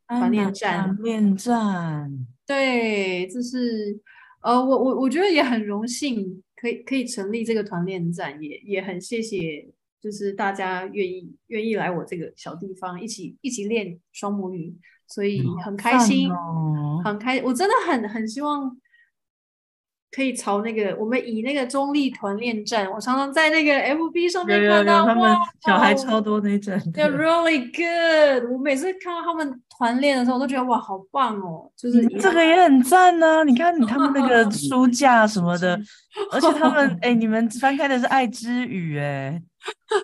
[0.07, 3.99] 团练站，团练站，对，这是
[4.41, 9.67] 呃我我我觉得也很荣幸可以可以成立这个团练站，也也很谢谢。
[10.01, 14.75] 就是大家愿意愿意来我这个小地方一起一起练双母语，
[15.05, 18.75] 所以很开心，哦、很开，我真的很很希望
[20.11, 25.33] 可以朝那个我们以那个中立团练站，我常常在那个 FB 上面看到他们
[25.65, 28.51] 小孩超多那种，They're really good。
[28.51, 31.71] 我每次看到他们团练的时候，我都觉得哇，好棒哦！
[31.77, 33.43] 就是这个也很赞呢、啊。
[33.43, 35.79] 你看他们那个 书架什么的，
[36.31, 39.41] 而且他们 哎、欸，你们翻开的是爱之语哎。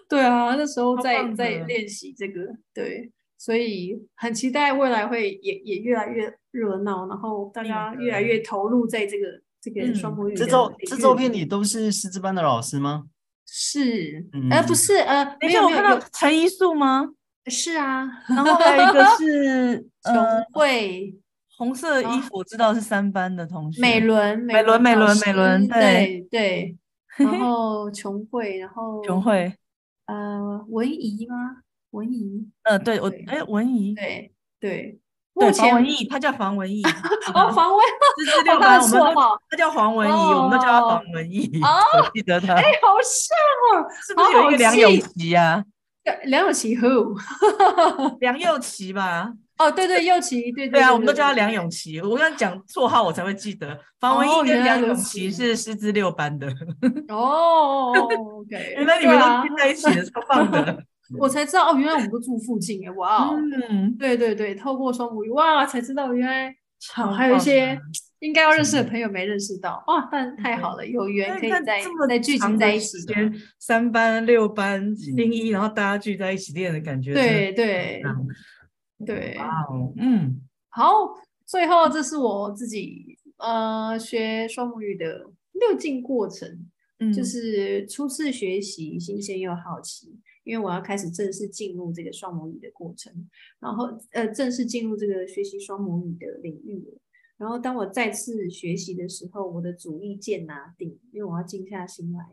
[0.07, 2.41] 对啊，那时候在在练习这个，
[2.73, 10.35] 对，所以很期待未来会也也越来越热闹，然后大家越来越投入在这个、嗯、这个双母语。
[10.35, 13.05] 这周这周片里都是师资班的老师吗？
[13.45, 17.09] 是，嗯、呃，不是，呃，没有看到陈一素吗？
[17.45, 20.13] 是啊，然后还有一个是 琼
[20.53, 21.15] 慧，
[21.55, 26.77] 红色衣服我知道是三班的同学，美伦，美伦，美伦，美伦，对对。
[27.17, 29.51] 然后琼慧，然后琼慧，
[30.05, 31.63] 呃，文怡吗？
[31.89, 34.99] 文怡，呃，对我，哎，文怡，对对，
[35.39, 36.81] 目前文怡，他叫黄文怡，
[37.33, 37.79] 哦，黄文，
[38.25, 39.15] 是六班，我们
[39.49, 45.63] 他叫黄文怡，我们都叫他黄文怡， 我记得他，哎，好像哦， 是不是有一个梁咏琪啊？
[46.23, 47.17] 梁咏琪 who？
[48.21, 51.99] 梁咏琪吧，哦，对对，右琪，对对啊，我们都叫他梁咏琪。
[52.01, 53.77] 我跟他讲绰号，我才会记得。
[53.99, 56.47] 方文英跟梁咏琪是师资六班的。
[57.09, 60.81] 哦，OK，原来你们都拼在一起的，超棒的。
[61.19, 63.39] 我才知道哦，原来我们都住附近哎，哇哦，
[63.69, 66.55] 嗯，对对对，透过双母语哇，才知道原来
[67.15, 67.79] 还有一些
[68.19, 72.97] 应该要认识的朋友没认识到哇，但太好了，有缘可以在在聚集在一起，
[73.59, 78.03] 三班六班零一，然后大家聚在一起练的感觉，对对
[79.05, 80.91] 对，哇哦，嗯，好，
[81.45, 86.67] 最后这是我自己呃学双母语的六进过程，
[86.99, 90.19] 嗯，就是初次学习，新鲜又好奇。
[90.47, 93.13] 因为我要开始正式进入这个双母语的过程，
[93.59, 96.81] 然后呃，正式进入这个学习双母语的领域。
[97.37, 102.25] 然后当我再次学习的时候，我的主意渐拿定，因为我要静下心来，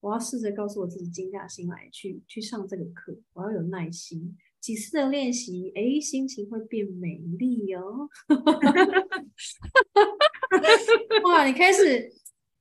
[0.00, 4.38] 我要试着告诉我自己静下心来去去上这个课，我要有耐心。
[4.58, 8.08] 几次的练习，哎，心情会变美丽哦。
[11.24, 12.10] 哇，你开始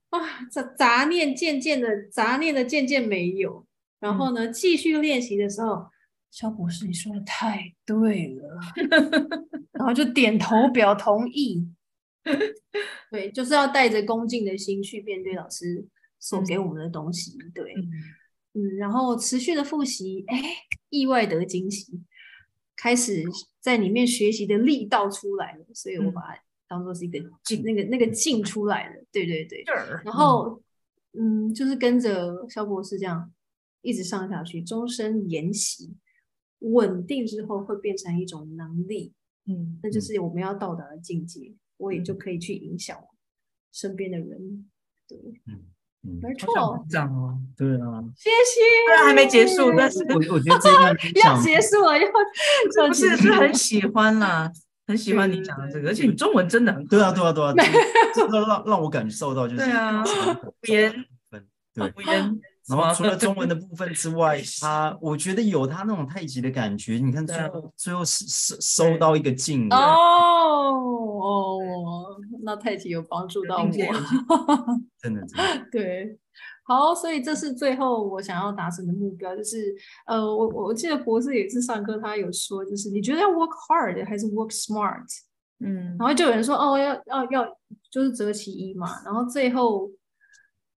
[0.10, 3.66] 哇，杂杂念渐渐的，杂念的渐渐没有。
[4.04, 5.88] 然后呢，继续练习的时候，
[6.30, 8.60] 肖博士，你说的太对了，
[9.72, 11.66] 然后就点头表同意。
[13.10, 15.88] 对，就是要带着恭敬的心去面对老师
[16.20, 17.38] 所给我们的东西。
[17.56, 17.74] 对，
[18.54, 20.38] 嗯，然后持续的复习，哎，
[20.90, 22.02] 意外得惊喜，
[22.76, 23.24] 开始
[23.62, 26.38] 在里面学习的力道出来了，所以我把它
[26.68, 28.96] 当做是一个劲，那个那个劲出来了。
[29.14, 29.64] 对对对，
[30.04, 30.62] 然后
[31.18, 33.32] 嗯，就是跟着肖博士这样。
[33.84, 35.94] 一直上下去，终身研习，
[36.60, 39.14] 稳定之后会变成一种能力，
[39.46, 42.98] 嗯，那就是我们要到达的境界，嗯、我也就可以去影响
[43.72, 44.70] 身边的人，
[45.08, 45.18] 对，
[45.48, 45.66] 嗯
[46.04, 52.08] 嗯，没错，这样哦，对啊，谢谢，虽然还没结束，但是 我我觉得这段要结束了，要
[52.88, 54.50] 不是是很喜欢啦，
[54.88, 57.54] 很喜欢你讲的这个，而且你中文真的很对啊，对啊，对啊，
[58.16, 60.04] 这个让让我感受到就是对啊，
[60.62, 61.06] 语言，
[61.74, 62.42] 对，语言。
[62.70, 66.94] 然后除了中文的部分之外，他我觉得有他那种太极的感觉。
[66.94, 69.78] 你看最后最后收收收到一个劲哦
[71.22, 71.60] 哦，
[72.42, 73.70] 那太极有帮助到我，
[75.02, 76.18] 真的 真的对。
[76.66, 79.76] 好，所以这是最后我想要达成的目标，就是
[80.08, 85.04] 呃，我我记得博士也是上课，他有说，就是你觉得要 work hard 还是 work smart？
[85.60, 87.46] 嗯，然后就有人说哦，要要要，
[87.92, 89.04] 就是择其一嘛。
[89.04, 89.92] 然后最后。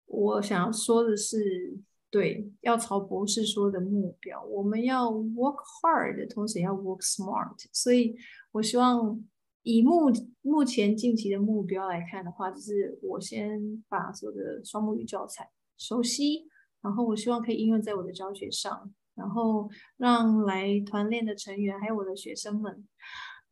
[0.05, 1.77] 我想要说的是，
[2.09, 7.55] 对，要朝博士说的目标，我们要 work hard，同时也要 work smart。
[7.73, 8.15] 所以，
[8.51, 9.21] 我希望
[9.63, 16.47] 以目目前近期的目标来看的话，就是我先把所有的双母语教材熟悉，
[16.81, 22.87] 然后我希望可以应用在我的教学上，然后让来团练的成员还有我的学生们，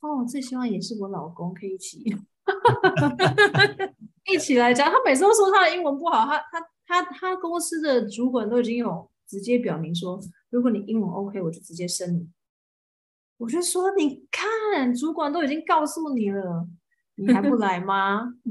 [0.01, 2.15] 哦，最希望也是我老公可以一起。
[4.31, 10.19] 一起来讲，他每次都说他的英文不好，他他他他公司的主管都已经有直接表明说，
[10.49, 12.29] 如果你英文 OK，我就直接升你。
[13.37, 16.65] 我就说，你看，主管都已经告诉你了，
[17.15, 18.33] 你还不来吗？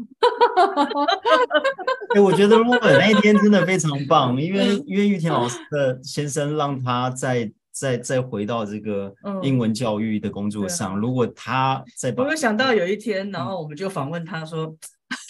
[2.14, 7.52] 哎、欸，我觉得 Robert 那一天真的非常棒，因为因为玉田老师的先生让他在。
[7.74, 14.68] 再再回到这个英文教育的工作上，嗯啊、如果他再把，我有想到有一天，然后我们就访问他说：“嗯、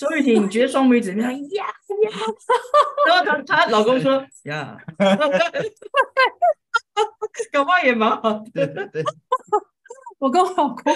[0.03, 2.11] 周雨婷，你觉得双母语怎么样？”呀呀，
[3.07, 4.77] 然后她她老公说：“呀，
[7.53, 9.05] 搞不好也蛮好。”对对对，
[10.19, 10.93] 我跟我老公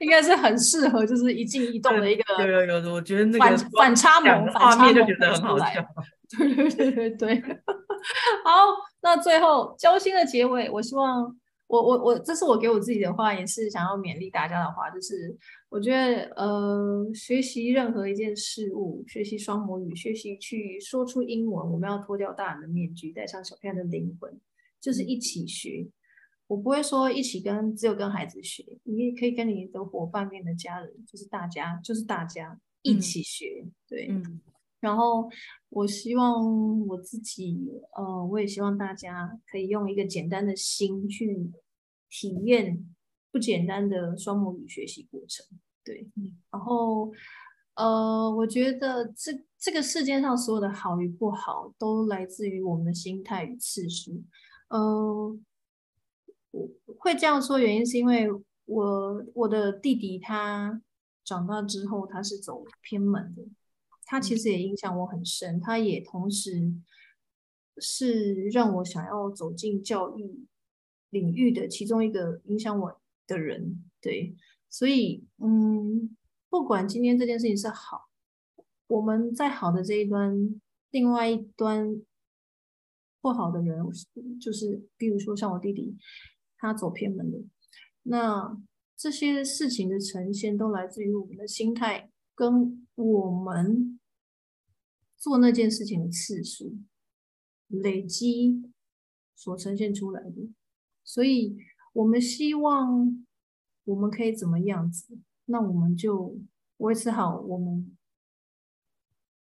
[0.00, 2.44] 应该是很适合，就是一静一动的一个。
[2.44, 5.66] 有有有，我觉得那个反差萌，画面就觉得很好笑。
[6.36, 7.42] 对对对对对，
[8.44, 8.50] 好，
[9.00, 11.34] 那最后交心的结尾，我希望
[11.66, 15.36] 我我我，这是我给我自己的话，也是想要勉励大家的话，就是
[15.70, 24.38] 我觉得呃，学习任何一件事物，学习双母语，学习去说出英文，我们要脱掉大人的面具，带上小朋友的灵魂，
[24.80, 25.88] 就是一起学。
[26.46, 34.06] 我不会说一起跟只有跟孩子学，你也可以跟你的伙伴、跟你的家人，就是大家，就是大家一起学，嗯、对。
[34.10, 34.40] 嗯
[34.84, 35.30] 然后，
[35.70, 37.58] 我希望我自己，
[37.96, 41.50] 呃，我也希望大家可以用一个简单的心去
[42.10, 42.86] 体验
[43.32, 45.46] 不简单的双母语学习过程。
[45.82, 46.06] 对，
[46.50, 47.10] 然后，
[47.76, 54.22] 呃，我觉得这这个世界上所有的好与不好，都来自于我们的心态与次数。
[54.68, 55.38] 呃，
[56.50, 56.68] 我
[56.98, 58.28] 会这样说，原因是因为
[58.66, 60.82] 我我的弟弟他
[61.24, 63.42] 长大之后，他是走偏门的。
[64.04, 66.74] 他其实也影响我很深，他也同时
[67.78, 70.46] 是让我想要走进教育
[71.10, 73.84] 领域的其中一个影响我的人。
[74.00, 74.36] 对，
[74.68, 76.16] 所以嗯，
[76.48, 78.08] 不管今天这件事情是好，
[78.86, 82.02] 我们在好的这一端，另外一端
[83.20, 83.82] 不好的人，
[84.40, 85.96] 就是比如说像我弟弟，
[86.58, 87.38] 他走偏门的，
[88.02, 88.60] 那
[88.96, 93.98] 这些事情的呈现都来自于我们的心态跟我们
[95.16, 96.76] 做那件事情的次数
[97.68, 98.70] 累积
[99.34, 100.48] 所呈现出来的，
[101.02, 101.56] 所以
[101.92, 103.24] 我们希望。
[103.86, 105.18] 我们可以怎么样子？
[105.44, 106.38] 那我们就
[106.78, 107.94] 维持好我们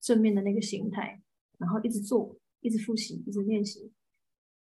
[0.00, 1.20] 正面的那个形态，
[1.58, 3.90] 然后一直做，一直复习，一直练习。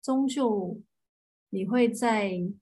[0.03, 0.83] 终究
[1.51, 2.53] 你会在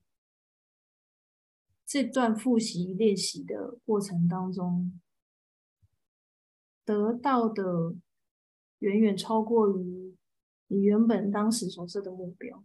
[1.87, 5.01] 这段复习练习的过程当中，
[6.85, 7.95] 得到的
[8.79, 10.17] 远远超过于
[10.69, 12.65] 你原本当时所设的目标。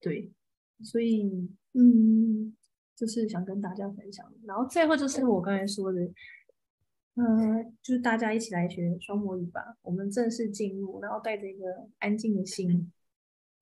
[0.00, 0.32] 对，
[0.82, 2.56] 所以，嗯。
[2.96, 6.00] 就是想跟大家分享，然后最后就是我刚才说的，
[7.16, 9.76] 嗯、呃，就是大家一起来学双魔语吧。
[9.82, 12.90] 我们正式进入，然后带着一个安静的心，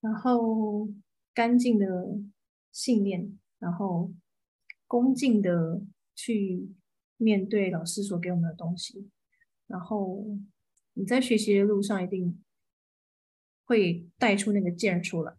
[0.00, 0.88] 然后
[1.34, 2.16] 干净的
[2.70, 4.12] 信念，然后
[4.86, 5.82] 恭敬的
[6.14, 6.72] 去
[7.16, 9.10] 面对老师所给我们的东西。
[9.74, 10.24] 然后
[10.92, 12.40] 你在学习的路上一定
[13.64, 15.34] 会带出那个劲儿出来，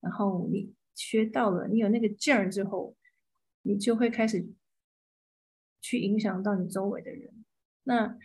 [0.00, 0.74] 然后你。
[0.98, 2.96] 学到了，你有那个劲儿之后，
[3.62, 4.52] 你就会开始
[5.80, 7.44] 去影响到你周围的人。
[7.84, 8.18] 那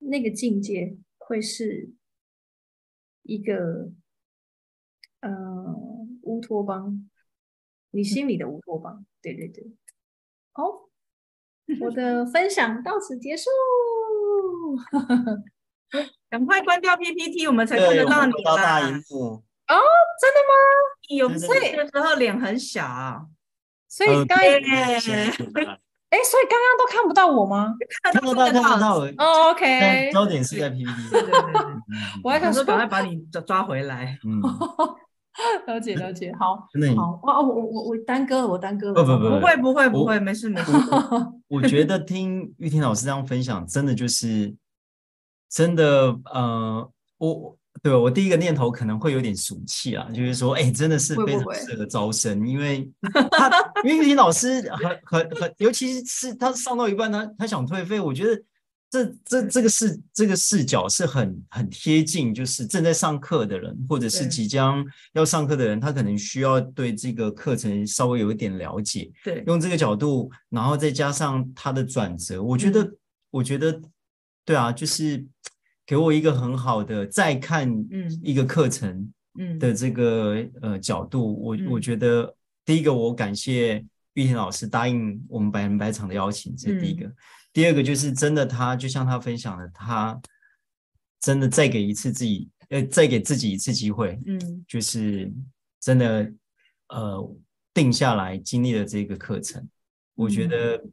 [0.00, 1.92] 那个境界会是
[3.22, 3.92] 一个
[5.20, 5.72] 呃
[6.22, 7.08] 乌托邦，
[7.92, 9.06] 你心里的乌托邦。
[9.22, 9.64] 对对对，
[10.50, 10.90] 好，
[11.80, 13.48] 我的分享到此结束。
[16.30, 18.58] 赶快关掉 PPT，我们才看得到你了。
[19.66, 19.76] 哦，
[20.20, 20.52] 真的吗？
[21.08, 23.26] 有，所以的时候脸很小，
[23.88, 27.74] 所以刚，哎，所以刚刚都看不到我吗？
[28.02, 28.98] 看不到，看不到。
[29.18, 30.10] 哦，OK。
[30.12, 31.10] 焦点是在 PPT。
[31.10, 31.40] 对对对，
[32.22, 34.18] 我还想说，赶快把你抓抓回来。
[34.24, 34.40] 嗯，
[35.66, 37.20] 了解了解，好，好。
[37.22, 38.94] 哇，我我我我耽搁了，我耽搁了。
[38.94, 40.72] 不不不，不会不会不会，没事没事。
[41.48, 44.54] 我觉得听玉婷老师这样分享，真的就是
[45.50, 47.58] 真的，呃，我。
[47.82, 52.90] 对，我第一个念头可能会有点俗气啊，就是说，哎，真的是非常适合招生，會會因为
[53.32, 53.50] 他，
[53.82, 58.40] 因为玉婷老师很很很，尤其是他上到一半，他他想退费，我觉得
[58.94, 64.84] 这这这个视这个视角是很很贴近，就是正在上课的人，或者是即将
[65.14, 72.96] 要上课的人，他可能需要对这个课程稍微有一点了解，对，用这个角度，然后再加上他的转折，我觉得，嗯、
[73.30, 73.80] 我觉得，
[74.44, 75.26] 对啊，就是。
[75.86, 77.70] 给我一个很好的再看
[78.22, 79.12] 一个课程
[79.60, 82.34] 的这个、呃角度，我我觉得
[82.64, 83.84] 第一个我感谢
[84.14, 87.06] 玉田老师答应我们百人百场的邀请，这是第一个。
[87.54, 90.20] 嗯、第二个就是真的他就像他分享的，他
[91.20, 95.32] 真的再给一次自己呃再给自己一次机会，嗯，就是
[95.80, 96.30] 真的
[96.88, 97.36] 呃
[97.72, 99.66] 定下来经历了这个课程，
[100.14, 100.84] 我觉得。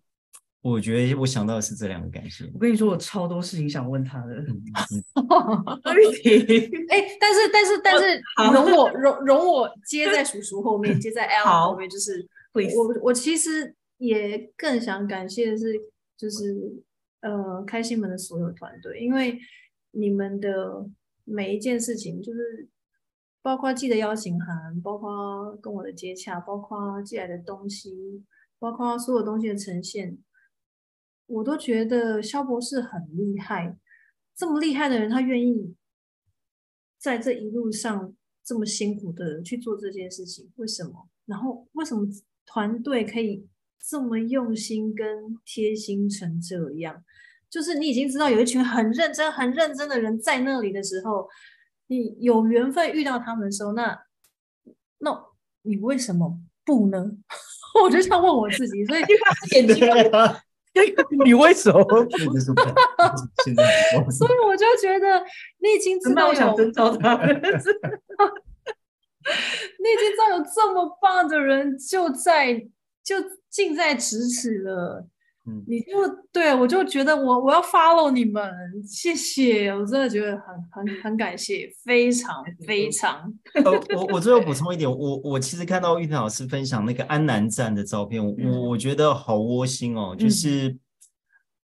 [0.63, 2.47] 我觉得我想到的是这两个感谢。
[2.53, 4.35] 我跟你说，我超多事情想问他的。
[6.87, 8.21] 哎，但是但是但是，
[8.53, 12.23] 容我容容我接在叔叔后面，接在 L 后面，就是
[12.53, 12.61] 我
[13.01, 15.73] 我其实也更想感谢的是，
[16.21, 16.83] 就是
[17.21, 19.39] 呃开心门的所有团队，因为
[19.89, 20.87] 你们的
[21.23, 22.69] 每一件事情，就是
[23.41, 28.23] 包括寄的邀请函，包括跟我的接洽，包括寄来的东西，
[28.59, 30.19] 包括所有东西的呈现。
[31.25, 33.75] 我都觉得肖博士很厉害，
[34.35, 35.75] 这么厉害的人，他愿意
[36.99, 41.09] 在这一路上这么辛苦的去做这件事情，为什么？
[41.25, 42.07] 然后为什么
[42.45, 43.47] 团队可以
[43.89, 45.07] 这么用心跟
[45.45, 47.03] 贴心成这样？
[47.49, 51.27] 就是你已经知道有一群很认真、很认真的人在那里的时候，
[51.87, 53.99] 你有缘分遇到他们的时候，那
[54.99, 55.25] 那
[55.63, 57.11] 你为什么不呢？
[57.83, 59.01] 我就想问我自己，所以
[59.55, 59.85] 眼睛。
[61.25, 61.83] 你为什么？
[64.09, 65.21] 所以我就觉得
[65.59, 66.79] 你已经知道有，你已经知
[70.17, 72.65] 道有这么棒的人就在，
[73.03, 73.15] 就
[73.49, 75.07] 近在咫尺了。
[75.47, 78.53] 嗯，你就对我就觉得我我要 follow 你们，
[78.85, 83.33] 谢谢，我真的觉得很很很感谢，非常 非常。
[83.55, 90.77] 呃，我我最后补充一点，我我其实看到玉婷老师分享那个安南站的照片，嗯、我我觉得好窝心哦，就是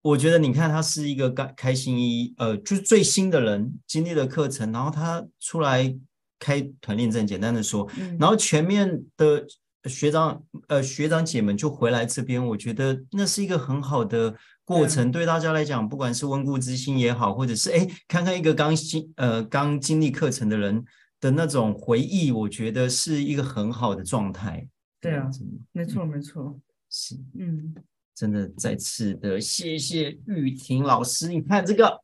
[0.02, 5.98] 我觉得你看他是一个开开心一呃，就是最新的人经历了课程，然后他出来
[6.38, 9.46] 开团练站，简单的说，嗯、然后全面的
[9.90, 20.84] 学长呃学长姐们就回来这边，我觉得那是一个很好的过程，对，对大家来讲，不管是温故知新也好，或者是哎看看一个刚经呃刚经历课程的人
[21.20, 24.68] 的那种回忆，我觉得是一个很好的状态。
[25.02, 25.30] 对啊，
[25.72, 27.76] 没错没错，是嗯，
[28.16, 32.02] 真的再次的谢谢玉婷老师，你看这个。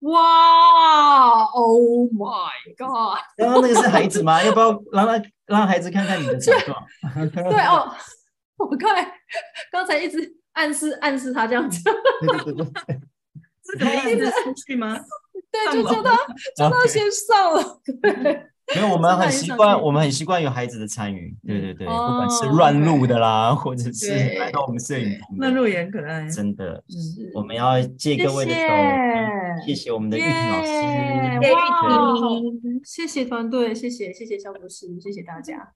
[0.00, 3.18] 哇！Oh my god！
[3.36, 4.42] 刚刚 那个是孩子吗？
[4.44, 7.28] 要不要让他让孩子看看你的 奖状？
[7.30, 7.90] 对哦，
[8.58, 9.12] 我刚才
[9.72, 11.82] 刚才一直暗示暗示他这样子。
[11.82, 13.00] 对对对对，
[13.64, 14.30] 是可以一直？
[14.30, 14.96] 出去吗？
[15.50, 16.16] 对，就叫他
[16.56, 17.80] 叫他先上了。
[18.00, 18.46] 对。
[18.76, 26.84] 因为我们很习惯，我们很习惯有孩子的参与，对对对，不管是乱入的啦，或者是来到我们摄影棚，乱入也很可爱，真的。
[27.34, 28.60] 我们要借各位的手，
[29.66, 30.70] 谢谢我们的玉婷老师，
[32.84, 35.74] 谢谢团队，谢谢谢谢肖博士，谢谢大家。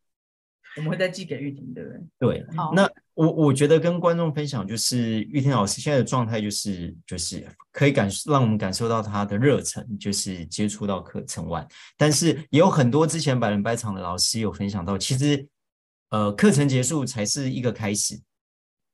[0.77, 2.01] 我们会再寄给玉婷，对不对？
[2.19, 2.73] 对，好。
[2.75, 11.67] 那我我觉得跟观众分享，就是玉婷老师现在的状态，就是就是可以感让我们感受到他的热忱，就是接触到课程外，
[11.99, 15.47] 但是也有很多之前百人百场的老师有分享到，其实
[16.09, 18.19] 呃课程结束才是一个开始。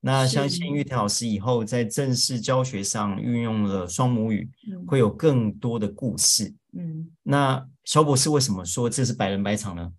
[0.01, 4.49] 那相信玉婷老师以后在正式教学上运用了双母语，
[4.87, 6.55] 会有更多的故事。
[6.73, 9.93] 嗯，那肖博士为什么说这是百人百场呢？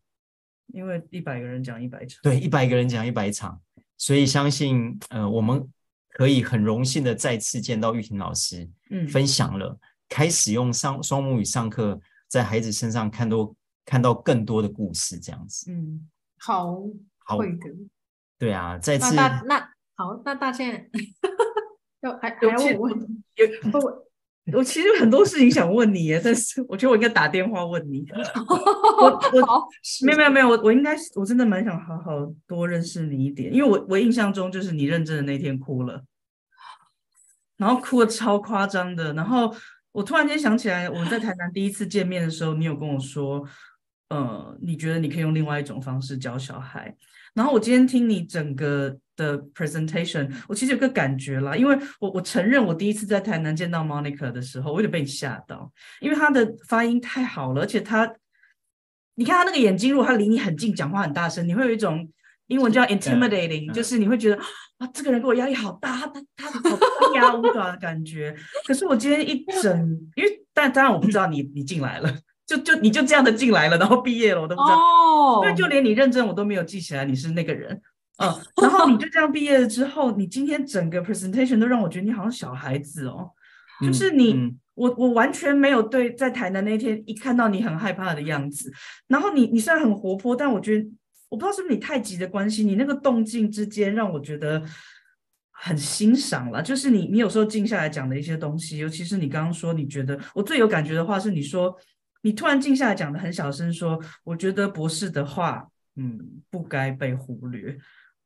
[0.68, 3.60] 因为一百个人讲一百场，对，一百个人讲一百场，
[3.98, 5.68] 所以相信呃，我们
[6.10, 9.78] 可以很荣幸的再次见到玉婷老师，嗯，分享了
[10.08, 16.08] 开始用上双母语上课，在孩子身上看多看到更多的故事，这样子，嗯，
[16.38, 16.80] 好，
[17.18, 17.66] 好，会的，
[18.38, 20.90] 对啊，再次，那那好，那大倩，
[22.00, 22.90] 要还还要问
[23.36, 24.58] 有不？
[24.58, 28.08] 我其实很多事情想问你耶，但是我觉得我应该打电话问你。
[29.02, 29.08] 我
[29.44, 29.68] 我
[30.06, 36.02] 没有没有没有，我我应该我真的蛮想好好多认识你一点，因为我我印象中就是你认真的那天哭了，
[37.58, 39.14] 然后哭的超夸张的。
[39.16, 39.54] 然后
[39.92, 43.46] 我突然间想起来，我们在台南第一次见面的时候，你有跟我说，
[44.08, 46.96] 呃，你觉得你可以用另外一种方式教小孩。
[47.34, 55.70] 然后我今天听你整个的 presentation，我其实有个感觉啦，因为我我承认我第一次在台南见到 Monica 的时候，我有点被你吓到，
[56.00, 58.10] 因为她的发音太好了，而且她，
[59.16, 62.10] 你看她那个眼睛，如果她离你很近，讲话很大声，你会有一种
[62.48, 64.38] 英文叫 intimidating，就是你会觉得
[64.78, 68.34] 啊，这个人给我压力好大，他他他好张牙舞爪的感觉。
[68.66, 69.78] 可是我今天一整，
[70.16, 72.12] 因为但当然我不知道你你进来了。
[72.50, 75.56] 就就你就这样的进来了，然后毕业了，我都不知道，因为、oh.
[75.56, 77.80] 就连你认证我都没有记起来你是那个人，
[78.20, 78.28] 嗯，
[78.62, 83.32] 然后你就这样毕业了之后，你今天整个 presentation 都让我觉得你好像小孩子哦，
[83.82, 88.72] 就是你，嗯、我我完全没有对在台南那天一看到你很害怕的样子，
[89.08, 90.90] 然后你你虽然很活泼，但我觉得
[91.30, 94.62] 我不知道是不是你太急的关系，你那个动静之间让我觉得
[95.52, 101.76] 很欣赏了，就是你你有时候静下来讲的一些东西，尤其是你刚刚说你觉得我最有感觉的话是你说。
[102.22, 105.66] 你突然静下来讲的很小声，说：“我觉得博士的话，
[105.96, 106.20] 嗯，
[106.50, 107.80] 不该被忽略。”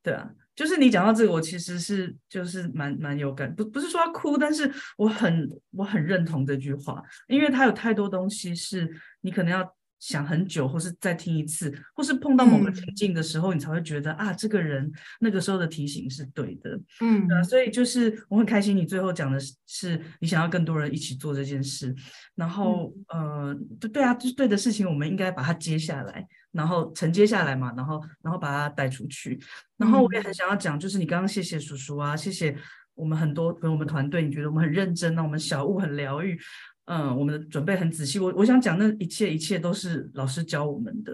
[0.03, 8.87] 对啊，就是你讲到这个，我其实是就是蛮蛮有感，不不是说要哭，但是我很我很认同这句话，因为他有太多东西是
[9.21, 9.73] 你可能要。
[9.99, 16.77] 想很久，或是再听一次，或是碰到某个情境的时候，嗯、你才会觉得啊，这个人那个时候的提醒是对的。
[16.99, 21.95] 嗯，对啊，所以就是我很开心，你最后讲的是你想要更多人一起做这件事，
[22.35, 29.37] 然后、嗯、呃，对对啊，就是对的事情，我们应该把它接下来，然后承接下来嘛，然后然后把它带出去。
[29.75, 32.55] 然后我也很想要讲，就是你刚刚谢谢叔叔啊，谢谢
[32.95, 36.39] 我们很多跟我们团队，你觉得我们很认真，那我们小物很疗愈。
[36.85, 38.19] 嗯，我们的准备很仔细。
[38.19, 41.13] 我我想讲，那一切一切都是老师教我们的，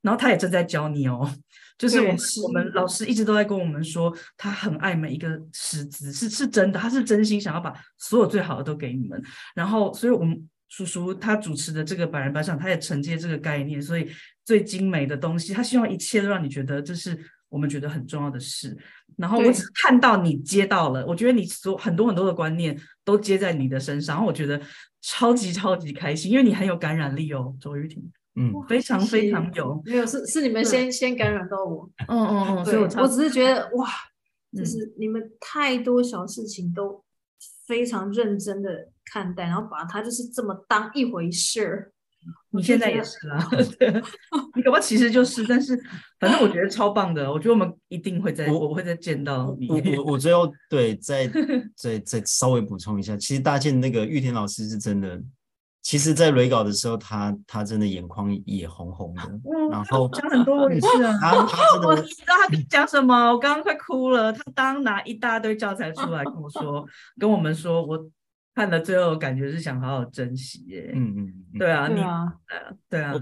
[0.00, 1.30] 然后他也正在教你哦。
[1.78, 9.20] 就是我们是我们老师一直都在跟我们说，他很爱每一个师资，是是真的，他是真心想要把所有最好的都给你们。
[9.54, 14.10] 然后，所以我们叔叔他主持的这个百人百场，他也承接这个概念，所以
[14.42, 17.18] 最精美的东西，他希望一切都让你觉得这是
[17.50, 18.74] 我们觉得很重要的事。
[19.16, 24.60] 然后我只看到你接到了，我觉得你所很多很多的观念都接在你的身上，然后我觉得。
[25.04, 28.00] 超级超级开心，因为你很有感染力哦，周玉婷。
[28.36, 29.82] 嗯，非常非常有。
[29.84, 31.90] 没有，是是你们先先感染到我。
[32.06, 33.88] 嗯嗯嗯，所以我我只是觉得哇，
[34.56, 37.02] 就是你们太多小事情都
[37.66, 41.92] 非常认真的看待，然后把它就是这么当一回事。
[42.52, 43.48] 你现在也是啦，
[44.54, 45.76] 你搞不好其实就是，但是
[46.20, 49.68] 反正我觉得超棒的，我觉得我们一定会再，我会再见到你。
[49.68, 51.28] 我我我最后 对再
[51.74, 55.20] 再再稍微补充一下，其实大建那个玉田老师是真的
[55.82, 64.32] 其实，在雷稿的时候，他他真的眼眶也红红的，嗯、然后讲很多也是啊，他他真的， 我知道他讲什么，我刚刚快哭了。
[64.32, 66.86] 他当拿一大堆教材出来跟我说，
[67.18, 67.98] 跟我们说，我
[68.54, 70.92] 看了最后感觉是想好好珍惜耶。
[70.94, 72.32] 嗯嗯，对啊，你啊，
[72.88, 73.14] 对啊，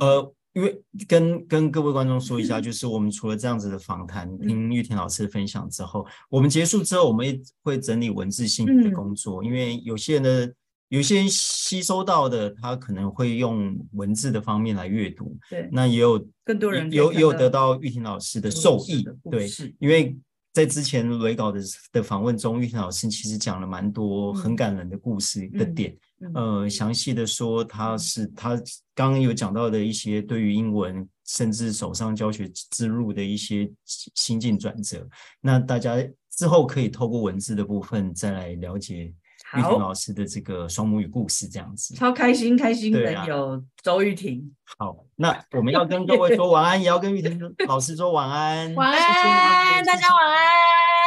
[0.00, 10.54] 呃，因为跟跟各位观众说一下， 就是我们除了这样子的访谈，听玉婷老师的分享之后，我们结束之后，我们也会整理文字性的工作，因为有些人的。
[10.90, 19.46] 有些人吸收到的，他可能会用文字的方面来阅读，对，那也有更多人有也有得到玉婷老师的受益，对，
[19.80, 20.16] 因为
[20.52, 21.60] 在之前雷稿的
[21.92, 28.56] 的访问中，玉婷老师其实讲了蛮多很感人的故事的点，嗯嗯、呃，详细的说他是他
[28.94, 35.06] 刚刚有讲到的一些对于英文甚至手上教学之路的一些心境转折，
[35.40, 35.96] 那大家
[36.30, 39.12] 之后可以透过文字的部分再来了解。
[39.56, 44.54] 玉婷老师的这个双母语故事，这样子超开心，开心的有周玉婷。
[44.78, 48.74] 好，那我们要跟各位说晚安， 也要跟玉婷老师说晚安。
[48.74, 50.44] 晚安，大家晚安，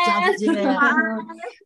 [0.05, 0.51] 下次见。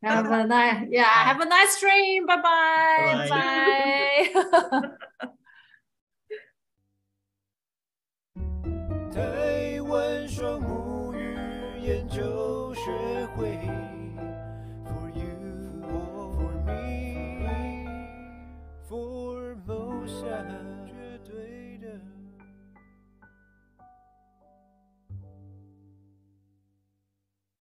[0.02, 2.26] Have a nice, yeah, have a nice dream.
[2.28, 4.30] Bye bye, bye.
[9.12, 11.36] 台湾 双母语
[11.82, 12.92] 研究学